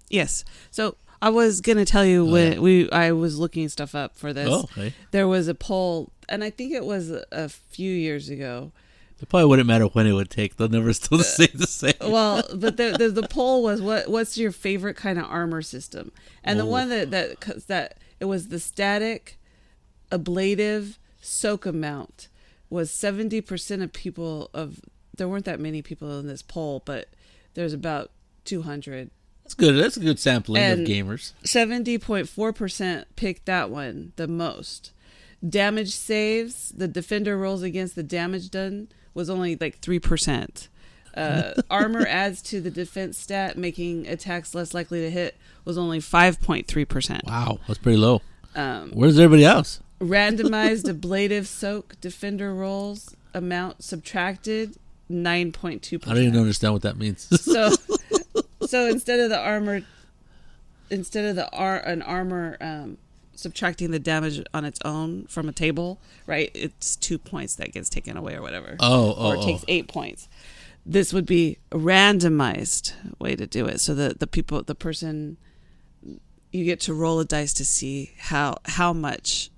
yes. 0.08 0.44
So 0.70 0.96
I 1.20 1.30
was 1.30 1.60
gonna 1.60 1.84
tell 1.84 2.04
you 2.04 2.24
when 2.24 2.54
yeah. 2.54 2.58
we 2.58 2.90
I 2.90 3.12
was 3.12 3.38
looking 3.38 3.68
stuff 3.68 3.94
up 3.94 4.16
for 4.16 4.32
this. 4.32 4.48
Oh, 4.50 4.64
okay. 4.64 4.92
There 5.12 5.28
was 5.28 5.48
a 5.48 5.54
poll, 5.54 6.10
and 6.28 6.42
I 6.42 6.50
think 6.50 6.72
it 6.72 6.84
was 6.84 7.10
a 7.30 7.48
few 7.48 7.92
years 7.92 8.28
ago. 8.28 8.72
It 9.22 9.28
probably 9.28 9.46
wouldn't 9.48 9.68
matter 9.68 9.84
when 9.86 10.06
it 10.06 10.12
would 10.12 10.28
take. 10.30 10.56
They'll 10.56 10.68
never 10.68 10.92
still 11.02 11.20
uh, 11.20 11.22
say 11.22 11.46
the 11.54 11.66
same. 11.66 11.94
Well, 12.00 12.42
but 12.54 12.76
the, 12.76 12.96
the 12.98 13.08
the 13.08 13.28
poll 13.30 13.62
was 13.62 13.80
what 13.80 14.08
what's 14.08 14.36
your 14.36 14.50
favorite 14.52 14.96
kind 14.96 15.18
of 15.18 15.24
armor 15.26 15.62
system? 15.62 16.12
And 16.44 16.58
the 16.58 16.64
Oh. 16.64 16.68
one 16.68 16.88
that 16.90 17.10
that 17.12 17.30
oh. 17.30 17.34
'cause 17.36 17.64
that 17.66 17.98
it 18.20 18.24
was 18.26 18.48
the 18.48 18.58
static 18.60 19.38
ablative 20.10 20.98
soak 21.20 21.64
amount 21.66 22.28
was 22.68 22.90
70% 22.90 23.82
of 23.82 23.92
people 23.92 24.50
of 24.52 24.80
there 25.16 25.28
weren't 25.28 25.44
that 25.44 25.60
many 25.60 25.82
people 25.82 26.18
in 26.18 26.26
this 26.26 26.42
poll, 26.42 26.82
but 26.84 27.08
there's 27.54 27.72
about 27.74 28.10
200. 28.44 29.10
That's 29.44 29.54
good. 29.54 29.74
That's 29.76 29.96
a 29.96 30.00
good 30.00 30.18
sampling 30.18 30.62
And- 30.62 30.80
of 30.82 30.88
gamers. 30.88 31.32
70.4% 31.44 33.04
picked 33.16 33.46
that 33.46 33.70
one 33.70 34.12
the 34.16 34.26
most. 34.28 34.92
Damage 35.46 35.90
saves, 35.90 36.70
the 36.70 36.88
defender 36.88 37.36
rolls 37.36 37.62
against 37.62 37.94
the 37.94 38.02
damage 38.02 38.50
done 38.50 38.88
was 39.14 39.28
only 39.30 39.56
like 39.56 39.80
3%. 39.80 40.68
Uh, 41.14 41.52
armor 41.70 42.06
adds 42.06 42.40
to 42.42 42.60
the 42.60 42.70
defense 42.70 43.18
stat, 43.18 43.56
making 43.58 44.06
attacks 44.06 44.54
less 44.54 44.72
likely 44.74 45.00
to 45.00 45.10
hit, 45.10 45.36
was 45.64 45.76
only 45.76 45.98
5.3%. 45.98 47.24
Wow, 47.24 47.58
that's 47.66 47.78
pretty 47.78 47.98
low. 47.98 48.22
Um, 48.54 48.90
Where's 48.92 49.18
everybody 49.18 49.44
else? 49.44 49.80
randomized 50.00 50.88
ablative 50.88 51.46
soak 51.46 51.94
defender 52.00 52.52
rolls 52.52 53.14
amount 53.34 53.84
subtracted 53.84 54.76
9.2%. 55.10 56.06
I 56.08 56.14
don't 56.14 56.24
even 56.24 56.40
understand 56.40 56.72
what 56.72 56.82
that 56.82 56.96
means. 56.96 57.28
so 57.40 57.70
so 58.66 58.86
instead 58.88 59.20
of 59.20 59.30
the 59.30 59.38
armor 59.38 59.82
instead 60.90 61.24
of 61.24 61.36
the 61.36 61.48
ar- 61.52 61.78
an 61.80 62.02
armor 62.02 62.56
um 62.60 62.98
subtracting 63.42 63.90
the 63.90 63.98
damage 63.98 64.42
on 64.54 64.64
its 64.64 64.78
own 64.84 65.26
from 65.26 65.48
a 65.48 65.52
table 65.52 66.00
right 66.26 66.50
it's 66.54 66.96
two 66.96 67.18
points 67.18 67.54
that 67.56 67.72
gets 67.72 67.88
taken 67.88 68.16
away 68.16 68.34
or 68.34 68.42
whatever 68.42 68.76
oh, 68.80 69.14
oh, 69.16 69.28
or 69.28 69.34
it 69.34 69.38
oh. 69.38 69.46
takes 69.46 69.62
oh. 69.62 69.66
eight 69.68 69.88
points 69.88 70.28
this 70.84 71.12
would 71.12 71.26
be 71.26 71.58
a 71.70 71.76
randomized 71.76 72.92
way 73.18 73.36
to 73.36 73.46
do 73.46 73.66
it 73.66 73.80
so 73.80 73.94
that 73.94 74.20
the 74.20 74.26
people 74.26 74.62
the 74.62 74.74
person 74.74 75.36
you 76.50 76.64
get 76.64 76.80
to 76.80 76.92
roll 76.92 77.20
a 77.20 77.24
dice 77.24 77.52
to 77.52 77.64
see 77.64 78.12
how 78.18 78.56
how 78.66 78.92
much 78.92 79.50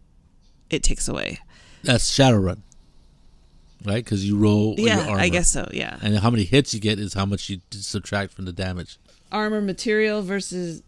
it 0.70 0.82
takes 0.82 1.08
away 1.08 1.38
that's 1.82 2.10
Shadowrun, 2.10 2.62
right? 3.84 4.02
Because 4.02 4.26
you 4.26 4.38
roll 4.38 4.74
your 4.78 4.88
yeah 4.88 5.12
i 5.12 5.28
guess 5.28 5.50
so 5.50 5.68
yeah 5.72 5.98
And 6.02 6.18
how 6.18 6.30
many 6.30 6.44
hits 6.44 6.72
you 6.72 6.80
get 6.80 6.98
is 6.98 7.12
how 7.14 7.26
much 7.26 7.50
you 7.50 7.60
subtract 7.70 8.32
from 8.32 8.46
the 8.46 8.52
damage. 8.52 8.98
armor 9.30 9.60
material 9.60 10.22
versus 10.22 10.82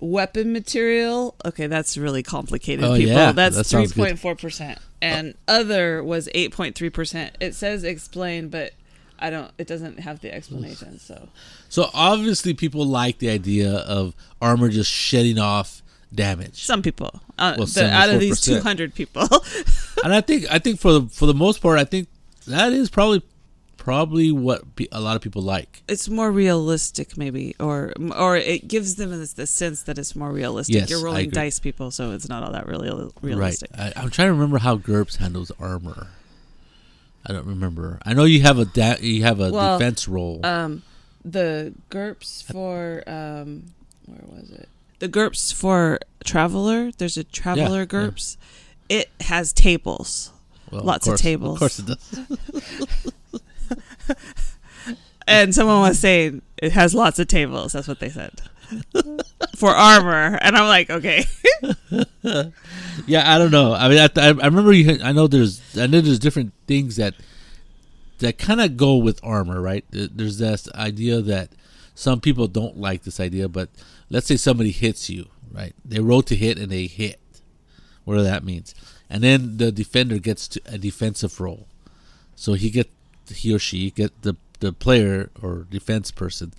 weapon 0.00 0.52
material. 0.52 1.34
Okay, 1.44 1.66
that's 1.66 1.96
really 1.98 2.22
complicated, 2.22 2.84
Oh, 2.84 2.96
people. 2.96 3.12
yeah, 3.14 3.32
that's 3.32 3.56
that 3.56 3.64
three 3.64 3.80
sounds 3.80 3.92
good. 3.92 4.02
point 4.06 4.18
four 4.18 4.34
percent, 4.36 4.78
and 5.02 5.34
other 5.46 6.02
was 6.02 6.28
eight 6.34 6.52
point 6.52 6.74
three 6.74 6.90
percent. 6.90 7.36
It 7.40 7.54
says 7.54 7.84
explain, 7.84 8.48
but 8.48 8.72
I 9.18 9.30
don't. 9.30 9.50
It 9.58 9.66
doesn't 9.66 10.00
have 10.00 10.20
the 10.20 10.32
explanation. 10.32 10.98
So 10.98 11.28
So 11.68 11.90
obviously, 11.94 12.54
people 12.54 12.84
like 12.86 13.18
the 13.18 13.30
idea 13.30 13.72
of 13.72 14.14
armor 14.40 14.68
just 14.68 14.90
shedding 14.90 15.38
off 15.38 15.82
damage. 16.14 16.64
some 16.64 16.80
people, 16.82 17.20
uh, 17.38 17.54
Well, 17.58 17.66
the, 17.66 17.90
out 17.92 18.08
of 18.10 18.20
these 18.20 18.40
two 18.40 18.60
hundred 18.60 18.94
people, 18.94 19.22
and 20.04 20.14
I 20.14 20.20
think 20.20 20.46
I 20.50 20.58
think 20.58 20.80
for 20.80 20.92
the 20.92 21.02
for 21.08 21.26
the 21.26 21.34
most 21.34 21.60
part, 21.60 21.78
I 21.78 21.84
think 21.84 22.08
that 22.46 22.72
is 22.72 22.88
probably 22.88 23.22
probably 23.78 24.30
what 24.30 24.62
a 24.92 25.00
lot 25.00 25.16
of 25.16 25.22
people 25.22 25.40
like. 25.40 25.82
it's 25.88 26.08
more 26.10 26.30
realistic, 26.30 27.16
maybe, 27.16 27.54
or 27.58 27.92
or 28.14 28.36
it 28.36 28.68
gives 28.68 28.96
them 28.96 29.10
this, 29.10 29.32
the 29.32 29.46
sense 29.46 29.82
that 29.84 29.96
it's 29.98 30.14
more 30.14 30.30
realistic. 30.30 30.74
Yes, 30.74 30.90
You're 30.90 31.02
rolling 31.02 31.30
dice, 31.30 31.58
people, 31.58 31.90
so 31.90 32.10
it's 32.12 32.28
not 32.28 32.42
all 32.42 32.52
that 32.52 32.66
really 32.66 32.90
realistic. 33.22 33.70
Right. 33.78 33.92
I, 33.96 34.02
I'm 34.02 34.10
trying 34.10 34.28
to 34.28 34.32
remember 34.34 34.58
how 34.58 34.76
GURPS 34.76 35.16
handles 35.16 35.50
armor. 35.58 36.08
I 37.26 37.32
don't 37.32 37.46
remember. 37.46 37.98
I 38.04 38.12
know 38.14 38.24
you 38.24 38.42
have 38.42 38.58
a 38.58 38.64
da- 38.66 38.98
you 39.00 39.22
have 39.22 39.40
a 39.40 39.50
Well, 39.50 39.78
defense 39.78 40.06
roll. 40.06 40.44
um 40.44 40.82
the 41.24 41.72
GURPS 41.90 42.42
for 42.52 43.02
um 43.06 43.64
where 44.06 44.20
was 44.26 44.50
it? 44.50 44.68
The 44.98 45.08
GURPS 45.08 45.52
for 45.52 45.98
Traveller. 46.24 46.90
There's 46.98 47.16
a 47.16 47.24
Traveller 47.24 47.80
yeah. 47.80 47.86
GURPS. 47.86 48.36
It 48.88 49.10
has 49.20 49.52
tables. 49.52 50.32
Well, 50.70 50.82
lots 50.84 51.06
of 51.06 51.12
course- 51.12 51.20
tables. 51.20 51.54
Of 51.54 51.58
course 51.60 51.78
it 51.78 51.86
does. 51.86 53.12
And 55.28 55.54
someone 55.54 55.82
was 55.82 55.98
saying 55.98 56.40
it 56.56 56.72
has 56.72 56.94
lots 56.94 57.18
of 57.18 57.28
tables. 57.28 57.74
That's 57.74 57.86
what 57.86 58.00
they 58.00 58.08
said. 58.08 58.40
for 59.56 59.68
armor. 59.68 60.38
And 60.40 60.56
I'm 60.56 60.66
like, 60.66 60.90
okay. 60.90 61.24
Yeah, 63.06 63.32
I 63.32 63.38
don't 63.38 63.50
know. 63.50 63.74
I 63.74 63.88
mean, 63.88 63.98
I, 63.98 64.08
I 64.16 64.30
remember 64.30 64.72
you. 64.72 64.98
I 65.02 65.12
know 65.12 65.26
there's. 65.28 65.62
I 65.78 65.86
know 65.86 66.00
there's 66.00 66.18
different 66.18 66.52
things 66.66 66.96
that 66.96 67.14
that 68.18 68.38
kind 68.38 68.60
of 68.60 68.76
go 68.76 68.96
with 68.96 69.20
armor, 69.22 69.60
right? 69.60 69.84
There's 69.90 70.38
this 70.38 70.68
idea 70.74 71.22
that 71.22 71.50
some 71.94 72.20
people 72.20 72.48
don't 72.48 72.76
like 72.76 73.04
this 73.04 73.20
idea, 73.20 73.48
but 73.48 73.70
let's 74.10 74.26
say 74.26 74.36
somebody 74.36 74.72
hits 74.72 75.08
you, 75.08 75.26
right? 75.52 75.74
They 75.84 76.00
roll 76.00 76.22
to 76.22 76.34
hit 76.34 76.58
and 76.58 76.70
they 76.70 76.86
hit, 76.86 77.20
whatever 78.04 78.24
that 78.24 78.44
means, 78.44 78.74
and 79.08 79.22
then 79.22 79.56
the 79.56 79.70
defender 79.70 80.18
gets 80.18 80.48
to 80.48 80.60
a 80.66 80.76
defensive 80.76 81.40
roll, 81.40 81.68
so 82.34 82.54
he 82.54 82.68
get 82.68 82.90
he 83.30 83.54
or 83.54 83.58
she 83.58 83.90
get 83.90 84.22
the 84.22 84.34
the 84.60 84.72
player 84.72 85.30
or 85.40 85.66
defense 85.70 86.10
person 86.10 86.52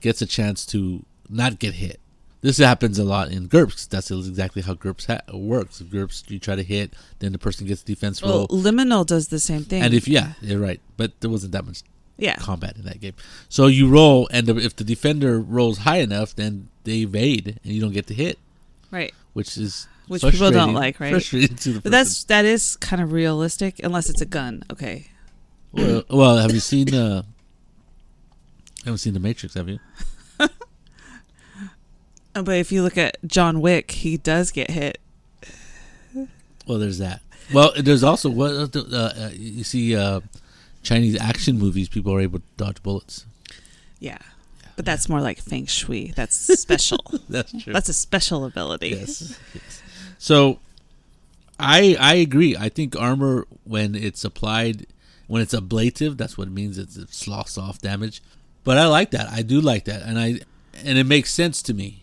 gets 0.00 0.22
a 0.22 0.26
chance 0.26 0.64
to 0.66 1.04
not 1.28 1.58
get 1.58 1.74
hit. 1.74 1.98
This 2.40 2.58
happens 2.58 2.98
a 2.98 3.04
lot 3.04 3.30
in 3.30 3.48
GURPS. 3.48 3.88
That's 3.88 4.10
exactly 4.10 4.62
how 4.62 4.74
GURPS 4.74 5.06
ha- 5.06 5.36
works. 5.36 5.80
GURPS, 5.80 6.28
you 6.28 6.38
try 6.40 6.56
to 6.56 6.62
hit, 6.64 6.92
then 7.20 7.30
the 7.32 7.38
person 7.38 7.66
gets 7.68 7.82
defense 7.82 8.20
roll. 8.22 8.46
Well, 8.50 8.62
Liminal 8.62 9.06
does 9.06 9.28
the 9.28 9.38
same 9.38 9.62
thing. 9.64 9.80
and 9.82 9.94
if, 9.94 10.08
yeah, 10.08 10.32
you're 10.40 10.58
right. 10.60 10.80
But 10.96 11.20
there 11.20 11.30
wasn't 11.30 11.52
that 11.52 11.64
much 11.64 11.82
yeah. 12.16 12.34
combat 12.36 12.76
in 12.76 12.84
that 12.84 13.00
game. 13.00 13.14
So 13.48 13.66
you 13.68 13.88
roll, 13.88 14.28
and 14.32 14.46
the, 14.48 14.56
if 14.56 14.74
the 14.74 14.82
defender 14.82 15.38
rolls 15.40 15.78
high 15.78 15.98
enough, 15.98 16.34
then 16.34 16.68
they 16.84 16.98
evade, 17.02 17.60
and 17.62 17.72
you 17.72 17.80
don't 17.80 17.92
get 17.92 18.08
to 18.08 18.14
hit, 18.14 18.38
Right. 18.90 19.14
which 19.34 19.56
is 19.56 19.86
Which 20.08 20.22
people 20.22 20.50
don't 20.50 20.74
like, 20.74 20.98
right? 20.98 21.10
Frustrating 21.10 21.56
to 21.56 21.68
the 21.74 21.74
But 21.80 21.82
person. 21.84 21.90
that's 21.92 22.24
that 22.24 22.44
is 22.44 22.76
kind 22.76 23.00
of 23.00 23.12
realistic 23.12 23.80
unless 23.84 24.10
it's 24.10 24.20
a 24.20 24.26
gun. 24.26 24.64
Okay. 24.70 25.06
Well, 25.72 26.02
well, 26.10 26.36
have 26.38 26.52
you 26.52 26.60
seen? 26.60 26.94
Uh, 26.94 27.22
haven't 28.84 28.98
seen 28.98 29.14
the 29.14 29.20
Matrix, 29.20 29.54
have 29.54 29.68
you? 29.68 29.78
Uh, 32.34 32.42
But 32.42 32.56
if 32.56 32.72
you 32.72 32.82
look 32.82 32.96
at 32.96 33.18
John 33.26 33.60
Wick, 33.60 33.90
he 33.90 34.16
does 34.16 34.50
get 34.50 34.70
hit. 34.70 34.98
Well, 36.66 36.78
there's 36.78 36.96
that. 36.98 37.20
Well, 37.52 37.72
there's 37.78 38.02
also 38.02 38.30
what 38.30 38.74
uh, 38.74 38.80
uh, 38.80 39.30
you 39.34 39.64
see 39.64 39.94
uh, 39.94 40.20
Chinese 40.82 41.20
action 41.20 41.58
movies. 41.58 41.90
People 41.90 42.14
are 42.14 42.20
able 42.20 42.38
to 42.38 42.44
dodge 42.56 42.82
bullets. 42.82 43.26
Yeah. 43.98 44.16
But 44.76 44.86
that's 44.86 45.08
more 45.08 45.20
like 45.20 45.40
feng 45.40 45.66
shui. 45.66 46.12
That's 46.16 46.34
special. 46.60 47.04
That's 47.28 47.52
true. 47.62 47.72
that's 47.74 47.90
a 47.90 47.94
special 47.94 48.46
ability. 48.46 48.88
yes. 48.88 49.38
yes. 49.52 49.82
So, 50.16 50.60
I 51.58 51.96
I 52.00 52.14
agree. 52.14 52.56
I 52.56 52.70
think 52.70 52.96
armor 52.96 53.46
when 53.64 53.94
it's 53.94 54.24
applied, 54.24 54.86
when 55.32 55.40
it's 55.40 55.54
ablative, 55.54 56.18
that's 56.18 56.36
what 56.36 56.48
it 56.48 56.50
means. 56.50 56.76
It's 56.76 56.94
it 56.98 57.08
sloughs 57.08 57.56
off 57.56 57.78
damage. 57.80 58.22
But 58.64 58.76
I 58.76 58.86
like 58.86 59.12
that. 59.12 59.30
I 59.30 59.40
do 59.40 59.62
like 59.62 59.86
that, 59.86 60.02
and 60.02 60.18
I 60.18 60.40
and 60.84 60.98
it 60.98 61.06
makes 61.06 61.32
sense 61.32 61.62
to 61.62 61.72
me. 61.72 62.02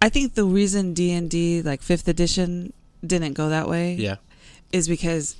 I 0.00 0.08
think 0.08 0.34
the 0.34 0.44
reason 0.44 0.94
D 0.94 1.10
and 1.10 1.28
D 1.28 1.62
like 1.62 1.82
fifth 1.82 2.06
edition 2.06 2.72
didn't 3.04 3.32
go 3.32 3.48
that 3.48 3.68
way 3.68 3.94
Yeah. 3.94 4.16
is 4.72 4.86
because 4.86 5.34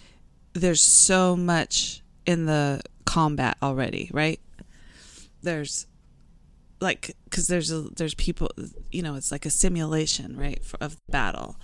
there's 0.54 0.82
so 0.82 1.36
much 1.36 2.02
in 2.26 2.46
the 2.46 2.80
combat 3.04 3.56
already, 3.62 4.10
right? 4.12 4.40
There's 5.42 5.86
like 6.80 7.14
because 7.26 7.46
there's 7.46 7.70
a, 7.70 7.82
there's 7.82 8.14
people, 8.14 8.50
you 8.90 9.02
know, 9.02 9.14
it's 9.14 9.30
like 9.30 9.46
a 9.46 9.50
simulation, 9.50 10.36
right, 10.36 10.62
for, 10.64 10.78
of 10.80 10.96
battle, 11.08 11.56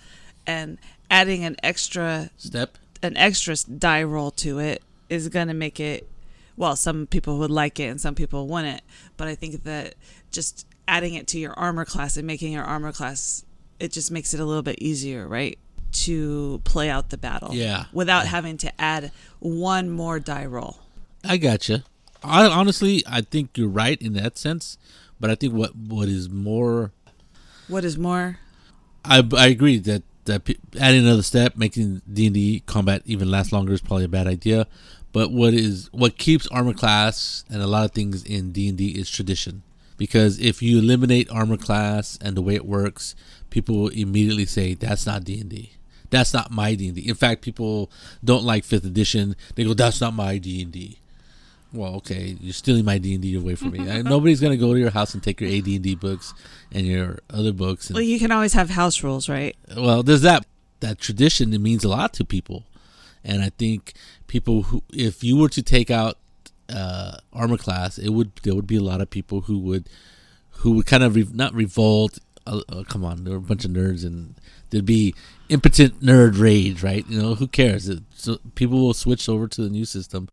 and 0.47 0.79
adding 1.11 1.45
an 1.45 1.57
extra 1.63 2.31
Step. 2.37 2.79
an 3.03 3.17
extra 3.17 3.57
die 3.79 4.05
roll 4.05 4.31
to 4.31 4.61
it 4.61 4.81
is 5.15 5.29
going 5.29 5.49
to 5.49 5.55
make 5.55 5.81
it 5.81 6.09
well 6.57 6.77
some 6.77 7.07
people 7.07 7.39
would 7.39 7.51
like 7.51 7.81
it 7.81 7.85
and 7.85 8.01
some 8.01 8.15
people 8.15 8.47
wouldn't 8.47 8.81
but 9.17 9.27
i 9.29 9.35
think 9.35 9.63
that 9.65 9.95
just 10.31 10.67
adding 10.87 11.15
it 11.15 11.27
to 11.27 11.39
your 11.39 11.53
armor 11.55 11.85
class 11.85 12.17
and 12.17 12.27
making 12.27 12.53
your 12.53 12.65
armor 12.65 12.93
class 12.93 13.45
it 13.81 13.91
just 13.93 14.11
makes 14.11 14.35
it 14.35 14.41
a 14.41 14.45
little 14.45 14.63
bit 14.63 14.79
easier 14.81 15.27
right 15.27 15.59
to 15.93 16.61
play 16.65 16.91
out 16.91 17.11
the 17.11 17.17
battle 17.17 17.55
Yeah. 17.55 17.85
without 17.93 18.27
having 18.27 18.57
to 18.59 18.81
add 18.81 19.13
one 19.39 19.91
more 19.91 20.19
die 20.21 20.47
roll 20.47 20.79
I 21.27 21.39
gotcha. 21.39 21.85
I 22.23 22.45
honestly, 22.47 23.03
I 23.07 23.23
think 23.23 23.57
you're 23.57 23.69
right 23.69 24.01
in 24.03 24.13
that 24.13 24.37
sense, 24.37 24.77
but 25.19 25.31
I 25.31 25.35
think 25.35 25.55
what 25.55 25.75
what 25.75 26.07
is 26.09 26.29
more, 26.29 26.93
what 27.69 27.83
is 27.85 27.97
more 27.97 28.39
I, 29.07 29.23
I 29.37 29.47
agree 29.47 29.79
that 29.79 30.03
that 30.27 30.43
adding 30.79 31.01
another 31.05 31.23
step, 31.23 31.57
making 31.57 32.03
D 32.13 32.27
and 32.27 32.35
D 32.35 32.63
combat 32.67 33.03
even 33.07 33.31
last 33.31 33.53
longer 33.53 33.73
is 33.73 33.81
probably 33.81 34.05
a 34.05 34.09
bad 34.09 34.27
idea. 34.27 34.67
But 35.15 35.31
what 35.31 35.55
is 35.55 35.89
what 35.93 36.19
keeps 36.19 36.49
armor 36.49 36.75
class 36.75 37.45
and 37.49 37.63
a 37.63 37.69
lot 37.69 37.85
of 37.85 37.93
things 37.93 38.25
in 38.25 38.51
D 38.51 38.69
and 38.69 38.77
D 38.77 38.89
is 38.89 39.09
tradition. 39.09 39.63
Because 39.97 40.41
if 40.41 40.61
you 40.61 40.81
eliminate 40.81 41.31
armor 41.31 41.57
class 41.57 42.19
and 42.21 42.37
the 42.37 42.43
way 42.43 42.57
it 42.57 42.67
works, 42.67 43.15
people 43.49 43.77
will 43.77 43.89
immediately 43.89 44.45
say 44.45 44.75
that's 44.75 45.07
not 45.07 45.23
D 45.23 45.41
and 45.41 45.49
D. 45.49 45.71
That's 46.11 46.35
not 46.35 46.51
my 46.51 46.75
D 46.75 46.89
and 46.89 46.97
D. 46.97 47.09
In 47.09 47.15
fact, 47.15 47.43
people 47.43 47.93
don't 48.25 48.43
like 48.43 48.65
fifth 48.65 48.85
edition. 48.85 49.37
They 49.55 49.63
go, 49.63 49.73
"That's 49.73 50.01
not 50.01 50.15
my 50.15 50.39
D 50.39 50.61
and 50.61 50.73
D." 50.73 50.99
Well, 51.73 51.95
okay, 51.97 52.37
you're 52.41 52.53
stealing 52.53 52.85
my 52.85 52.99
D 52.99 53.15
and 53.15 53.23
D 53.23 53.37
away 53.37 53.55
from 53.55 53.71
me. 53.71 53.79
Nobody's 54.03 54.41
gonna 54.41 54.57
go 54.57 54.75
to 54.75 54.81
your 54.81 54.91
house 54.91 55.15
and 55.15 55.23
take 55.23 55.41
your 55.41 55.49
AD 55.49 55.69
and 55.69 55.83
D 55.83 55.95
books 55.95 56.35
and 56.73 56.89
your 56.89 57.21
other 57.31 57.53
books. 57.53 57.87
And, 57.89 57.95
well 57.95 58.03
you 58.03 58.19
can 58.19 58.33
always 58.33 58.53
have 58.55 58.71
house 58.71 59.05
rules 59.05 59.29
right 59.29 59.57
well, 59.77 60.03
there's 60.03 60.23
that 60.23 60.45
that 60.81 60.99
tradition. 60.99 61.55
It 61.55 61.61
means 61.61 61.85
a 61.85 61.89
lot 61.89 62.13
to 62.15 62.25
people, 62.25 62.65
and 63.25 63.43
I 63.43 63.51
think 63.51 63.95
people 64.27 64.65
who, 64.65 64.83
if 64.93 65.25
you 65.25 65.37
were 65.37 65.49
to 65.49 65.63
take 65.63 65.91
out 65.91 66.19
uh, 66.69 67.19
armor 67.33 67.57
class, 67.57 67.99
it 67.99 68.11
would 68.11 68.33
there 68.43 68.55
would 68.55 68.67
be 68.67 68.77
a 68.77 68.83
lot 68.83 69.01
of 69.01 69.11
people 69.11 69.43
who 69.43 69.59
would 69.61 69.89
who 70.51 70.73
would 70.73 70.87
kind 70.87 71.03
of 71.03 71.15
re, 71.15 71.27
not 71.33 71.55
revolt. 71.55 72.19
Uh, 72.47 72.61
uh, 72.69 72.83
come 72.85 73.05
on, 73.05 73.25
there 73.25 73.33
were 73.33 73.39
a 73.39 73.43
bunch 73.43 73.65
of 73.65 73.71
nerds, 73.71 74.05
and 74.05 74.35
there'd 74.71 74.85
be 74.85 75.15
impotent 75.49 76.01
nerd 76.01 76.39
rage, 76.39 76.83
right? 76.83 77.07
You 77.09 77.21
know, 77.21 77.35
who 77.35 77.49
cares? 77.49 77.89
It, 77.89 78.03
so 78.15 78.39
people 78.55 78.79
will 78.79 78.95
switch 78.95 79.29
over 79.29 79.49
to 79.49 79.63
the 79.63 79.71
new 79.71 79.87
system, 79.87 80.29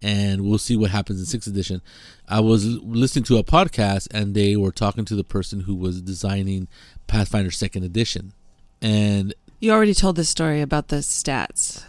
and 0.00 0.42
we'll 0.42 0.58
see 0.58 0.76
what 0.76 0.90
happens 0.90 1.20
in 1.20 1.26
sixth 1.26 1.48
edition. 1.48 1.82
I 2.28 2.40
was 2.40 2.64
listening 2.64 3.24
to 3.24 3.36
a 3.36 3.44
podcast, 3.44 4.08
and 4.12 4.34
they 4.34 4.56
were 4.56 4.72
talking 4.72 5.04
to 5.06 5.14
the 5.14 5.24
person 5.24 5.60
who 5.60 5.74
was 5.74 6.00
designing 6.00 6.68
Pathfinder 7.06 7.50
second 7.50 7.84
edition, 7.84 8.32
and 8.80 9.34
you 9.60 9.72
already 9.72 9.94
told 9.94 10.16
this 10.16 10.30
story 10.30 10.62
about 10.62 10.88
the 10.88 10.96
stats 10.96 11.84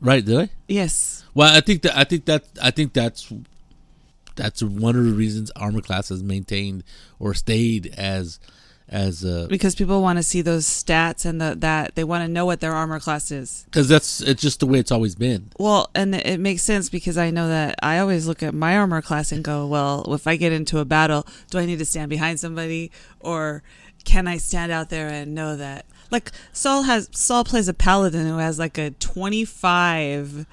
right, 0.00 0.24
did 0.24 0.38
I? 0.38 0.50
yes 0.68 1.24
Well, 1.34 1.54
I 1.54 1.60
think 1.60 1.82
that 1.82 1.96
I 1.96 2.04
think 2.04 2.24
that 2.26 2.44
I 2.62 2.70
think 2.70 2.92
that's 2.92 3.32
that's 4.36 4.62
one 4.62 4.96
of 4.96 5.04
the 5.04 5.12
reasons 5.12 5.50
armor 5.56 5.80
class 5.80 6.08
has 6.10 6.22
maintained 6.22 6.84
or 7.18 7.34
stayed 7.34 7.92
as 7.96 8.38
as 8.90 9.22
uh 9.22 9.46
because 9.50 9.74
people 9.74 10.00
want 10.00 10.16
to 10.16 10.22
see 10.22 10.40
those 10.40 10.64
stats 10.64 11.26
and 11.26 11.40
the, 11.40 11.54
that 11.58 11.94
they 11.94 12.04
want 12.04 12.24
to 12.24 12.28
know 12.28 12.46
what 12.46 12.60
their 12.60 12.72
armor 12.72 12.98
class 12.98 13.30
is 13.30 13.64
because 13.66 13.86
that's 13.88 14.22
it's 14.22 14.40
just 14.40 14.60
the 14.60 14.66
way 14.66 14.78
it's 14.78 14.90
always 14.92 15.14
been. 15.14 15.50
Well, 15.58 15.90
and 15.94 16.14
it 16.14 16.40
makes 16.40 16.62
sense 16.62 16.88
because 16.88 17.18
I 17.18 17.30
know 17.30 17.48
that 17.48 17.74
I 17.82 17.98
always 17.98 18.26
look 18.26 18.42
at 18.42 18.54
my 18.54 18.76
armor 18.78 19.02
class 19.02 19.30
and 19.30 19.44
go, 19.44 19.66
well, 19.66 20.14
if 20.14 20.26
I 20.26 20.36
get 20.36 20.52
into 20.52 20.78
a 20.78 20.86
battle, 20.86 21.26
do 21.50 21.58
I 21.58 21.66
need 21.66 21.80
to 21.80 21.84
stand 21.84 22.08
behind 22.08 22.40
somebody 22.40 22.90
or 23.20 23.62
can 24.04 24.26
I 24.26 24.38
stand 24.38 24.72
out 24.72 24.88
there 24.88 25.08
and 25.08 25.34
know 25.34 25.56
that 25.56 25.84
like 26.10 26.32
Saul 26.52 26.82
has 26.84 27.08
Saul 27.12 27.44
plays 27.44 27.68
a 27.68 27.74
paladin 27.74 28.26
who 28.26 28.38
has 28.38 28.58
like 28.58 28.78
a 28.78 28.90
25 28.90 30.46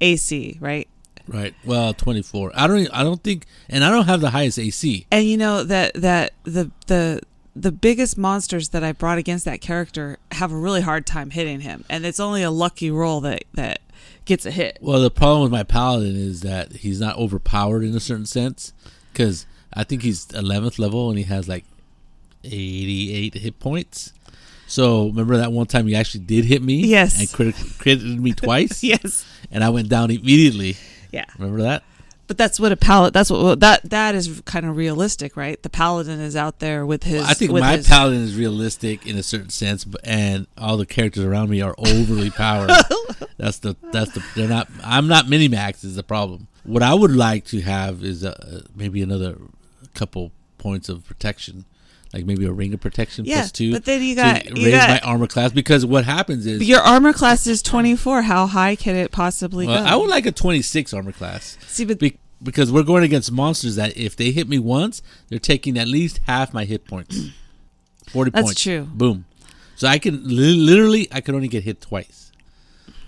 AC, 0.00 0.58
right? 0.60 0.88
Right. 1.26 1.54
Well, 1.64 1.92
twenty 1.92 2.22
four. 2.22 2.50
I 2.54 2.66
don't. 2.66 2.88
I 2.90 3.02
don't 3.04 3.22
think, 3.22 3.44
and 3.68 3.84
I 3.84 3.90
don't 3.90 4.06
have 4.06 4.22
the 4.22 4.30
highest 4.30 4.58
AC. 4.58 5.06
And 5.10 5.26
you 5.26 5.36
know 5.36 5.62
that 5.62 5.92
that 5.94 6.32
the 6.44 6.70
the 6.86 7.20
the 7.54 7.70
biggest 7.70 8.16
monsters 8.16 8.70
that 8.70 8.82
I 8.82 8.92
brought 8.92 9.18
against 9.18 9.44
that 9.44 9.60
character 9.60 10.18
have 10.32 10.52
a 10.52 10.56
really 10.56 10.80
hard 10.80 11.06
time 11.06 11.28
hitting 11.30 11.60
him, 11.60 11.84
and 11.90 12.06
it's 12.06 12.18
only 12.18 12.42
a 12.42 12.50
lucky 12.50 12.90
roll 12.90 13.20
that 13.20 13.44
that 13.52 13.80
gets 14.24 14.46
a 14.46 14.50
hit. 14.50 14.78
Well, 14.80 15.00
the 15.00 15.10
problem 15.10 15.42
with 15.42 15.52
my 15.52 15.64
paladin 15.64 16.16
is 16.16 16.40
that 16.40 16.72
he's 16.76 16.98
not 16.98 17.18
overpowered 17.18 17.84
in 17.84 17.94
a 17.94 18.00
certain 18.00 18.26
sense, 18.26 18.72
because 19.12 19.44
I 19.74 19.84
think 19.84 20.02
he's 20.02 20.30
eleventh 20.30 20.78
level 20.78 21.10
and 21.10 21.18
he 21.18 21.24
has 21.24 21.46
like 21.46 21.64
eighty 22.42 23.12
eight 23.12 23.34
hit 23.34 23.58
points. 23.58 24.14
So 24.68 25.06
remember 25.06 25.38
that 25.38 25.50
one 25.50 25.66
time 25.66 25.86
he 25.86 25.94
actually 25.96 26.24
did 26.24 26.44
hit 26.44 26.62
me, 26.62 26.86
Yes. 26.86 27.18
and 27.18 27.32
crit- 27.32 27.56
credited 27.78 28.20
me 28.20 28.32
twice, 28.32 28.82
Yes. 28.84 29.24
and 29.50 29.64
I 29.64 29.70
went 29.70 29.88
down 29.88 30.10
immediately. 30.10 30.76
Yeah. 31.10 31.24
Remember 31.38 31.62
that? 31.62 31.82
But 32.26 32.36
that's 32.36 32.60
what 32.60 32.70
a 32.72 32.76
paladin. 32.76 33.14
That's 33.14 33.30
what 33.30 33.60
that 33.60 33.88
that 33.88 34.14
is 34.14 34.42
kind 34.44 34.66
of 34.66 34.76
realistic, 34.76 35.34
right? 35.34 35.60
The 35.62 35.70
paladin 35.70 36.20
is 36.20 36.36
out 36.36 36.58
there 36.58 36.84
with 36.84 37.04
his. 37.04 37.22
I 37.24 37.32
think 37.32 37.52
my 37.52 37.76
his, 37.78 37.88
paladin 37.88 38.20
is 38.20 38.36
realistic 38.36 39.06
in 39.06 39.16
a 39.16 39.22
certain 39.22 39.48
sense, 39.48 39.84
but 39.86 40.02
and 40.04 40.46
all 40.58 40.76
the 40.76 40.84
characters 40.84 41.24
around 41.24 41.48
me 41.48 41.62
are 41.62 41.74
overly 41.78 42.28
powered. 42.44 42.68
that's 43.38 43.60
the 43.60 43.76
that's 43.92 44.12
the 44.12 44.22
they're 44.36 44.46
not. 44.46 44.68
I'm 44.84 45.08
not 45.08 45.24
minimax 45.24 45.82
is 45.84 45.96
the 45.96 46.02
problem. 46.02 46.48
What 46.64 46.82
I 46.82 46.92
would 46.92 47.12
like 47.16 47.46
to 47.46 47.62
have 47.62 48.04
is 48.04 48.22
uh, 48.22 48.60
maybe 48.76 49.00
another 49.00 49.38
couple 49.94 50.30
points 50.58 50.90
of 50.90 51.06
protection, 51.06 51.64
like 52.12 52.24
maybe 52.24 52.46
a 52.46 52.52
ring 52.52 52.72
of 52.74 52.80
protection 52.80 53.24
Yeah, 53.26 53.36
plus 53.40 53.52
two. 53.52 53.72
but 53.72 53.84
then 53.84 54.02
you 54.02 54.14
to 54.14 54.20
got- 54.22 54.56
you 54.56 54.64
raise 54.66 54.74
got- 54.74 54.88
my 54.88 54.98
armor 55.00 55.26
class 55.26 55.52
because 55.52 55.84
what 55.84 56.04
happens 56.04 56.46
is 56.46 56.62
Your 56.66 56.80
armor 56.80 57.12
class 57.12 57.46
is 57.46 57.60
twenty 57.62 57.96
four. 57.96 58.22
How 58.22 58.46
high 58.46 58.76
can 58.76 58.96
it 58.96 59.10
possibly 59.12 59.66
well, 59.66 59.82
go? 59.84 59.90
I 59.90 59.94
would 59.96 60.08
like 60.08 60.24
a 60.26 60.32
26 60.32 60.92
armor 60.94 61.12
class. 61.12 61.58
See, 61.66 61.84
but 61.84 61.98
Be- 61.98 62.18
because 62.42 62.70
we're 62.72 62.82
going 62.84 63.02
against 63.02 63.32
monsters 63.32 63.76
that 63.76 63.96
if 63.96 64.14
they 64.16 64.30
hit 64.30 64.48
me 64.48 64.58
once, 64.58 65.02
they're 65.28 65.38
taking 65.38 65.76
at 65.76 65.88
least 65.88 66.20
half 66.26 66.54
my 66.54 66.64
hit 66.64 66.86
points. 66.86 67.18
Forty 68.08 68.30
That's 68.30 68.44
points. 68.44 68.62
true. 68.62 68.88
Boom. 68.92 69.24
So 69.76 69.86
I 69.86 69.98
can 69.98 70.26
li- 70.26 70.54
literally 70.54 71.08
I 71.12 71.20
could 71.20 71.34
only 71.34 71.48
get 71.48 71.64
hit 71.64 71.80
twice, 71.80 72.27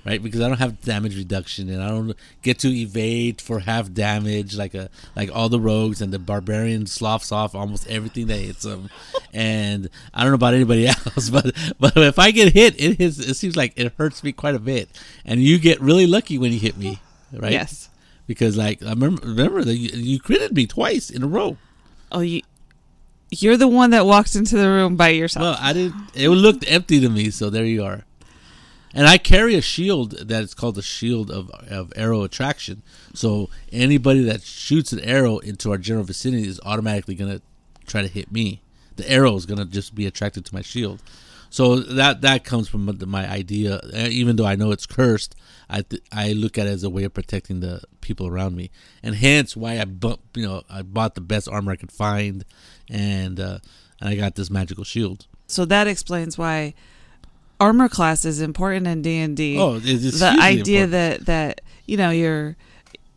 right? 0.05 0.23
Because 0.23 0.41
I 0.41 0.49
don't 0.49 0.59
have 0.59 0.81
damage 0.81 1.17
reduction 1.17 1.69
and 1.69 1.83
I 1.83 1.89
don't 1.89 2.17
get 2.43 2.59
to 2.61 2.69
evade 2.69 3.41
for 3.41 3.61
half 3.61 3.93
damage 3.93 4.57
like 4.57 4.75
a 4.75 4.89
like 5.17 5.35
all 5.35 5.49
the 5.49 5.61
rogues 5.61 6.01
and 6.01 6.13
the 6.13 6.19
barbarian 6.19 6.87
sloughs 6.87 7.33
off 7.33 7.55
almost 7.55 7.87
everything 7.89 8.27
that 8.29 8.39
hits 8.39 8.63
them. 8.63 8.89
and 9.33 9.89
I 10.15 10.23
don't 10.23 10.31
know 10.31 10.37
about 10.37 10.55
anybody 10.55 10.87
else, 10.89 11.31
but 11.31 11.55
but 11.79 11.97
if 11.97 12.19
I 12.19 12.31
get 12.31 12.53
hit, 12.53 12.81
it 12.81 12.99
hits. 12.99 13.19
It 13.19 13.35
seems 13.35 13.57
like 13.57 13.73
it 13.77 13.93
hurts 13.99 14.23
me 14.23 14.33
quite 14.33 14.55
a 14.55 14.61
bit. 14.61 14.89
And 15.25 15.43
you 15.43 15.59
get 15.59 15.81
really 15.81 16.07
lucky 16.07 16.39
when 16.39 16.53
you 16.53 16.59
hit 16.59 16.77
me, 16.77 17.01
right? 17.33 17.53
yes. 17.53 17.89
because 18.27 18.57
like 18.57 18.83
I 18.83 18.91
remember 18.91 19.27
remember 19.27 19.65
that 19.65 19.77
you, 19.77 19.91
you 20.01 20.21
critted 20.21 20.53
me 20.53 20.67
twice 20.67 21.11
in 21.11 21.23
a 21.23 21.27
row. 21.27 21.57
Oh, 22.13 22.21
you. 22.21 22.43
You're 23.33 23.57
the 23.57 23.69
one 23.69 23.91
that 23.91 24.07
walked 24.07 24.35
into 24.35 24.57
the 24.57 24.69
room 24.69 24.97
by 24.97 25.11
yourself. 25.11 25.43
Well, 25.45 25.57
I 25.61 25.73
didn't. 25.73 25.95
It 26.15 26.31
looked 26.31 26.69
empty 26.69 26.99
to 26.99 27.09
me, 27.09 27.31
so 27.31 27.49
there 27.49 27.65
you 27.65 27.85
are. 27.85 28.05
And 28.93 29.07
I 29.07 29.19
carry 29.19 29.55
a 29.55 29.61
shield 29.63 30.13
that 30.29 30.43
is 30.43 30.55
called 30.55 30.75
the 30.75 30.83
shield 30.83 31.31
of 31.31 31.51
of 31.51 31.93
arrow 31.97 32.23
attraction. 32.25 32.83
So 33.15 33.49
anybody 33.73 34.23
that 34.25 34.43
shoots 34.43 34.93
an 34.93 35.01
arrow 35.01 35.39
into 35.39 35.71
our 35.71 35.79
general 35.79 36.05
vicinity 36.05 36.49
is 36.49 36.61
automatically 36.65 37.15
gonna 37.15 37.41
try 37.87 38.03
to 38.03 38.09
hit 38.09 38.33
me. 38.33 38.63
The 38.97 39.09
arrow 39.11 39.35
is 39.37 39.47
gonna 39.47 39.65
just 39.65 39.95
be 39.95 40.07
attracted 40.07 40.45
to 40.47 40.55
my 40.55 40.63
shield. 40.63 41.03
So 41.51 41.81
that 41.81 42.21
that 42.23 42.45
comes 42.45 42.69
from 42.69 42.89
my 43.07 43.29
idea. 43.29 43.77
Uh, 43.77 44.09
Even 44.09 44.37
though 44.37 44.47
I 44.47 44.55
know 44.57 44.71
it's 44.71 44.87
cursed, 44.87 45.35
I 45.69 45.83
th- 45.83 46.03
I 46.13 46.33
look 46.33 46.59
at 46.59 46.67
it 46.67 46.71
as 46.71 46.85
a 46.85 46.91
way 46.91 47.05
of 47.05 47.13
protecting 47.15 47.61
the 47.61 47.83
people 48.01 48.27
around 48.29 48.55
me, 48.57 48.71
and 49.03 49.15
hence 49.17 49.57
why 49.57 49.81
I 49.81 49.85
bump. 49.85 50.21
You 50.35 50.47
know, 50.47 50.63
I 50.71 50.83
bought 50.83 51.15
the 51.17 51.21
best 51.21 51.49
armor 51.49 51.73
I 51.73 51.77
could 51.77 51.91
find, 51.93 52.45
and 52.89 53.39
uh, 53.41 53.59
and 54.01 54.09
I 54.09 54.15
got 54.17 54.35
this 54.37 54.51
magical 54.51 54.85
shield. 54.85 55.27
so 55.47 55.65
that 55.65 55.87
explains 55.89 56.39
why 56.39 56.75
armor 57.61 57.89
class 57.89 58.25
is 58.25 58.41
important 58.41 58.87
in 58.87 59.03
D 59.03 59.19
and 59.19 59.37
D. 59.37 59.59
Oh, 59.59 59.81
it's, 59.83 60.19
the 60.19 60.37
idea 60.41 60.85
important. 60.85 60.93
that 60.93 61.27
that 61.27 61.61
you 61.87 61.97
know 61.97 62.11
you're 62.11 62.57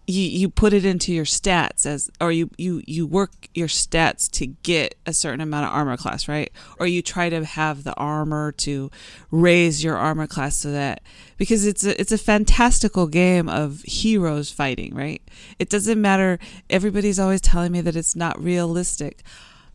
you 0.06 0.22
you 0.22 0.50
put 0.50 0.74
it 0.74 0.84
into 0.84 1.14
your 1.14 1.26
stats 1.26 1.86
as 1.86 2.12
or 2.20 2.32
you 2.32 2.50
you 2.58 2.82
you 2.86 3.08
work 3.08 3.48
your 3.54 3.68
stats 3.68 4.30
to 4.30 4.48
get 4.48 4.96
a 5.06 5.14
certain 5.14 5.40
amount 5.40 5.66
of 5.66 5.74
armor 5.74 5.96
class 5.96 6.28
right? 6.28 6.52
Or 6.78 6.88
you 6.88 7.02
try 7.02 7.30
to 7.30 7.46
have 7.46 7.84
the 7.84 7.94
armor 7.96 8.52
to 8.52 8.92
raise 9.32 9.84
your 9.84 9.96
armor 9.96 10.28
class 10.28 10.58
so 10.58 10.72
that 10.72 11.02
because 11.38 11.66
it's 11.66 11.86
a 11.86 12.00
it's 12.00 12.12
a 12.12 12.18
fantastical 12.18 13.08
game 13.08 13.48
of 13.48 13.82
heroes 13.84 14.52
fighting 14.52 14.94
right? 14.94 15.22
It 15.58 15.70
doesn't 15.70 16.02
matter. 16.02 16.38
Everybody's 16.70 17.20
always 17.20 17.42
telling 17.42 17.72
me 17.72 17.80
that 17.82 17.96
it's 17.96 18.16
not 18.16 18.42
realistic. 18.44 19.24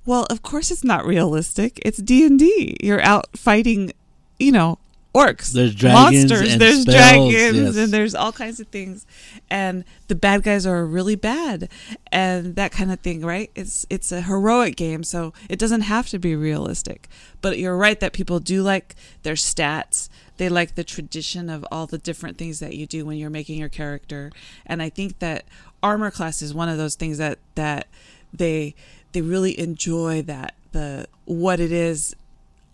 Well 0.04 0.26
of 0.28 0.42
course 0.42 0.70
it's 0.70 0.84
not 0.84 1.06
realistic. 1.06 1.80
It's 1.86 1.98
d&d 1.98 2.76
you're 2.82 3.00
out 3.00 3.28
fighting 3.34 3.92
you 4.38 4.52
know 4.52 4.78
orcs, 5.14 5.52
There's 5.52 5.74
dragons 5.74 6.30
monsters, 6.30 6.58
there's 6.58 6.82
spells, 6.82 6.96
dragons, 6.96 7.56
yes. 7.56 7.76
and 7.76 7.92
there's 7.92 8.14
all 8.14 8.32
kinds 8.32 8.60
of 8.60 8.68
things, 8.68 9.06
and 9.50 9.84
the 10.06 10.14
bad 10.14 10.42
guys 10.42 10.66
are 10.66 10.84
really 10.84 11.16
bad, 11.16 11.68
and 12.12 12.54
that 12.56 12.72
kind 12.72 12.92
of 12.92 13.00
thing, 13.00 13.22
right? 13.22 13.50
It's 13.54 13.86
it's 13.90 14.12
a 14.12 14.22
heroic 14.22 14.76
game, 14.76 15.02
so 15.02 15.32
it 15.48 15.58
doesn't 15.58 15.82
have 15.82 16.08
to 16.10 16.18
be 16.18 16.36
realistic. 16.36 17.08
But 17.40 17.58
you're 17.58 17.76
right 17.76 17.98
that 18.00 18.12
people 18.12 18.38
do 18.38 18.62
like 18.62 18.94
their 19.22 19.34
stats. 19.34 20.08
They 20.36 20.48
like 20.48 20.74
the 20.74 20.84
tradition 20.84 21.50
of 21.50 21.66
all 21.72 21.86
the 21.86 21.98
different 21.98 22.38
things 22.38 22.60
that 22.60 22.74
you 22.76 22.86
do 22.86 23.04
when 23.04 23.16
you're 23.16 23.30
making 23.30 23.58
your 23.58 23.68
character, 23.68 24.30
and 24.66 24.82
I 24.82 24.88
think 24.88 25.18
that 25.18 25.44
armor 25.82 26.10
class 26.10 26.42
is 26.42 26.54
one 26.54 26.68
of 26.68 26.76
those 26.76 26.94
things 26.94 27.18
that 27.18 27.38
that 27.54 27.88
they 28.32 28.74
they 29.12 29.22
really 29.22 29.58
enjoy 29.58 30.22
that 30.22 30.54
the 30.72 31.06
what 31.24 31.60
it 31.60 31.72
is 31.72 32.14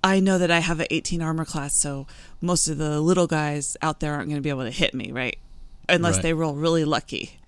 I 0.04 0.20
know 0.20 0.38
that 0.38 0.50
I 0.50 0.58
have 0.60 0.80
an 0.80 0.86
18 0.90 1.22
armor 1.22 1.44
class, 1.44 1.74
so 1.74 2.06
most 2.40 2.68
of 2.68 2.78
the 2.78 3.00
little 3.00 3.26
guys 3.26 3.76
out 3.82 4.00
there 4.00 4.12
aren't 4.12 4.28
going 4.28 4.36
to 4.36 4.42
be 4.42 4.50
able 4.50 4.64
to 4.64 4.70
hit 4.70 4.92
me, 4.94 5.10
right? 5.12 5.36
Unless 5.88 6.16
Right. 6.16 6.22
they 6.22 6.32
roll 6.34 6.54
really 6.54 6.84
lucky. 6.84 7.38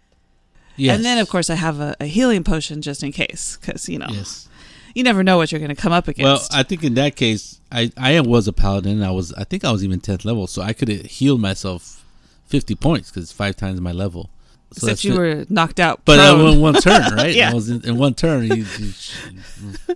Yes. 0.77 0.97
And 0.97 1.05
then, 1.05 1.19
of 1.19 1.29
course, 1.29 1.49
I 1.51 1.55
have 1.55 1.81
a, 1.81 1.97
a 2.01 2.07
healing 2.07 2.45
potion 2.45 2.83
just 2.83 3.03
in 3.03 3.13
case, 3.13 3.57
because, 3.61 3.89
you 3.89 3.99
know, 3.99 4.09
yes. 4.11 4.49
you 4.95 5.03
never 5.03 5.23
know 5.23 5.37
what 5.37 5.53
you're 5.53 5.59
going 5.59 5.75
to 5.75 5.81
come 5.81 5.93
up 5.93 6.09
against. 6.09 6.51
Well. 6.51 6.61
I 6.61 6.63
think 6.63 6.83
in 6.85 6.95
that 6.95 7.15
case, 7.17 7.61
I 7.71 7.91
I 7.97 8.21
was 8.21 8.47
a 8.49 8.53
paladin. 8.53 9.03
I 9.03 9.11
was 9.11 9.33
I 9.35 9.45
think 9.45 9.65
I 9.65 9.71
was 9.73 9.83
even 9.85 10.01
tenth 10.01 10.25
level, 10.25 10.47
so 10.47 10.63
I 10.63 10.73
could 10.73 10.89
have 10.89 11.07
healed 11.07 11.41
myself 11.41 12.05
fifty 12.47 12.75
points 12.75 13.11
because 13.11 13.25
it's 13.25 13.33
five 13.33 13.57
times 13.57 13.81
my 13.81 13.93
level. 13.93 14.31
So 14.73 14.89
Except 14.89 15.05
you 15.05 15.15
it. 15.15 15.19
were 15.19 15.47
knocked 15.49 15.81
out. 15.81 16.03
But 16.05 16.19
in 16.19 16.61
one 16.61 16.75
turn, 16.75 17.15
right? 17.17 17.35
Yeah. 17.35 17.51
I 17.51 17.55
was 17.55 17.71
in, 17.71 17.85
in 17.85 17.97
one 17.97 18.15
turn. 18.15 18.45
You, 18.47 18.67
you, 18.79 18.93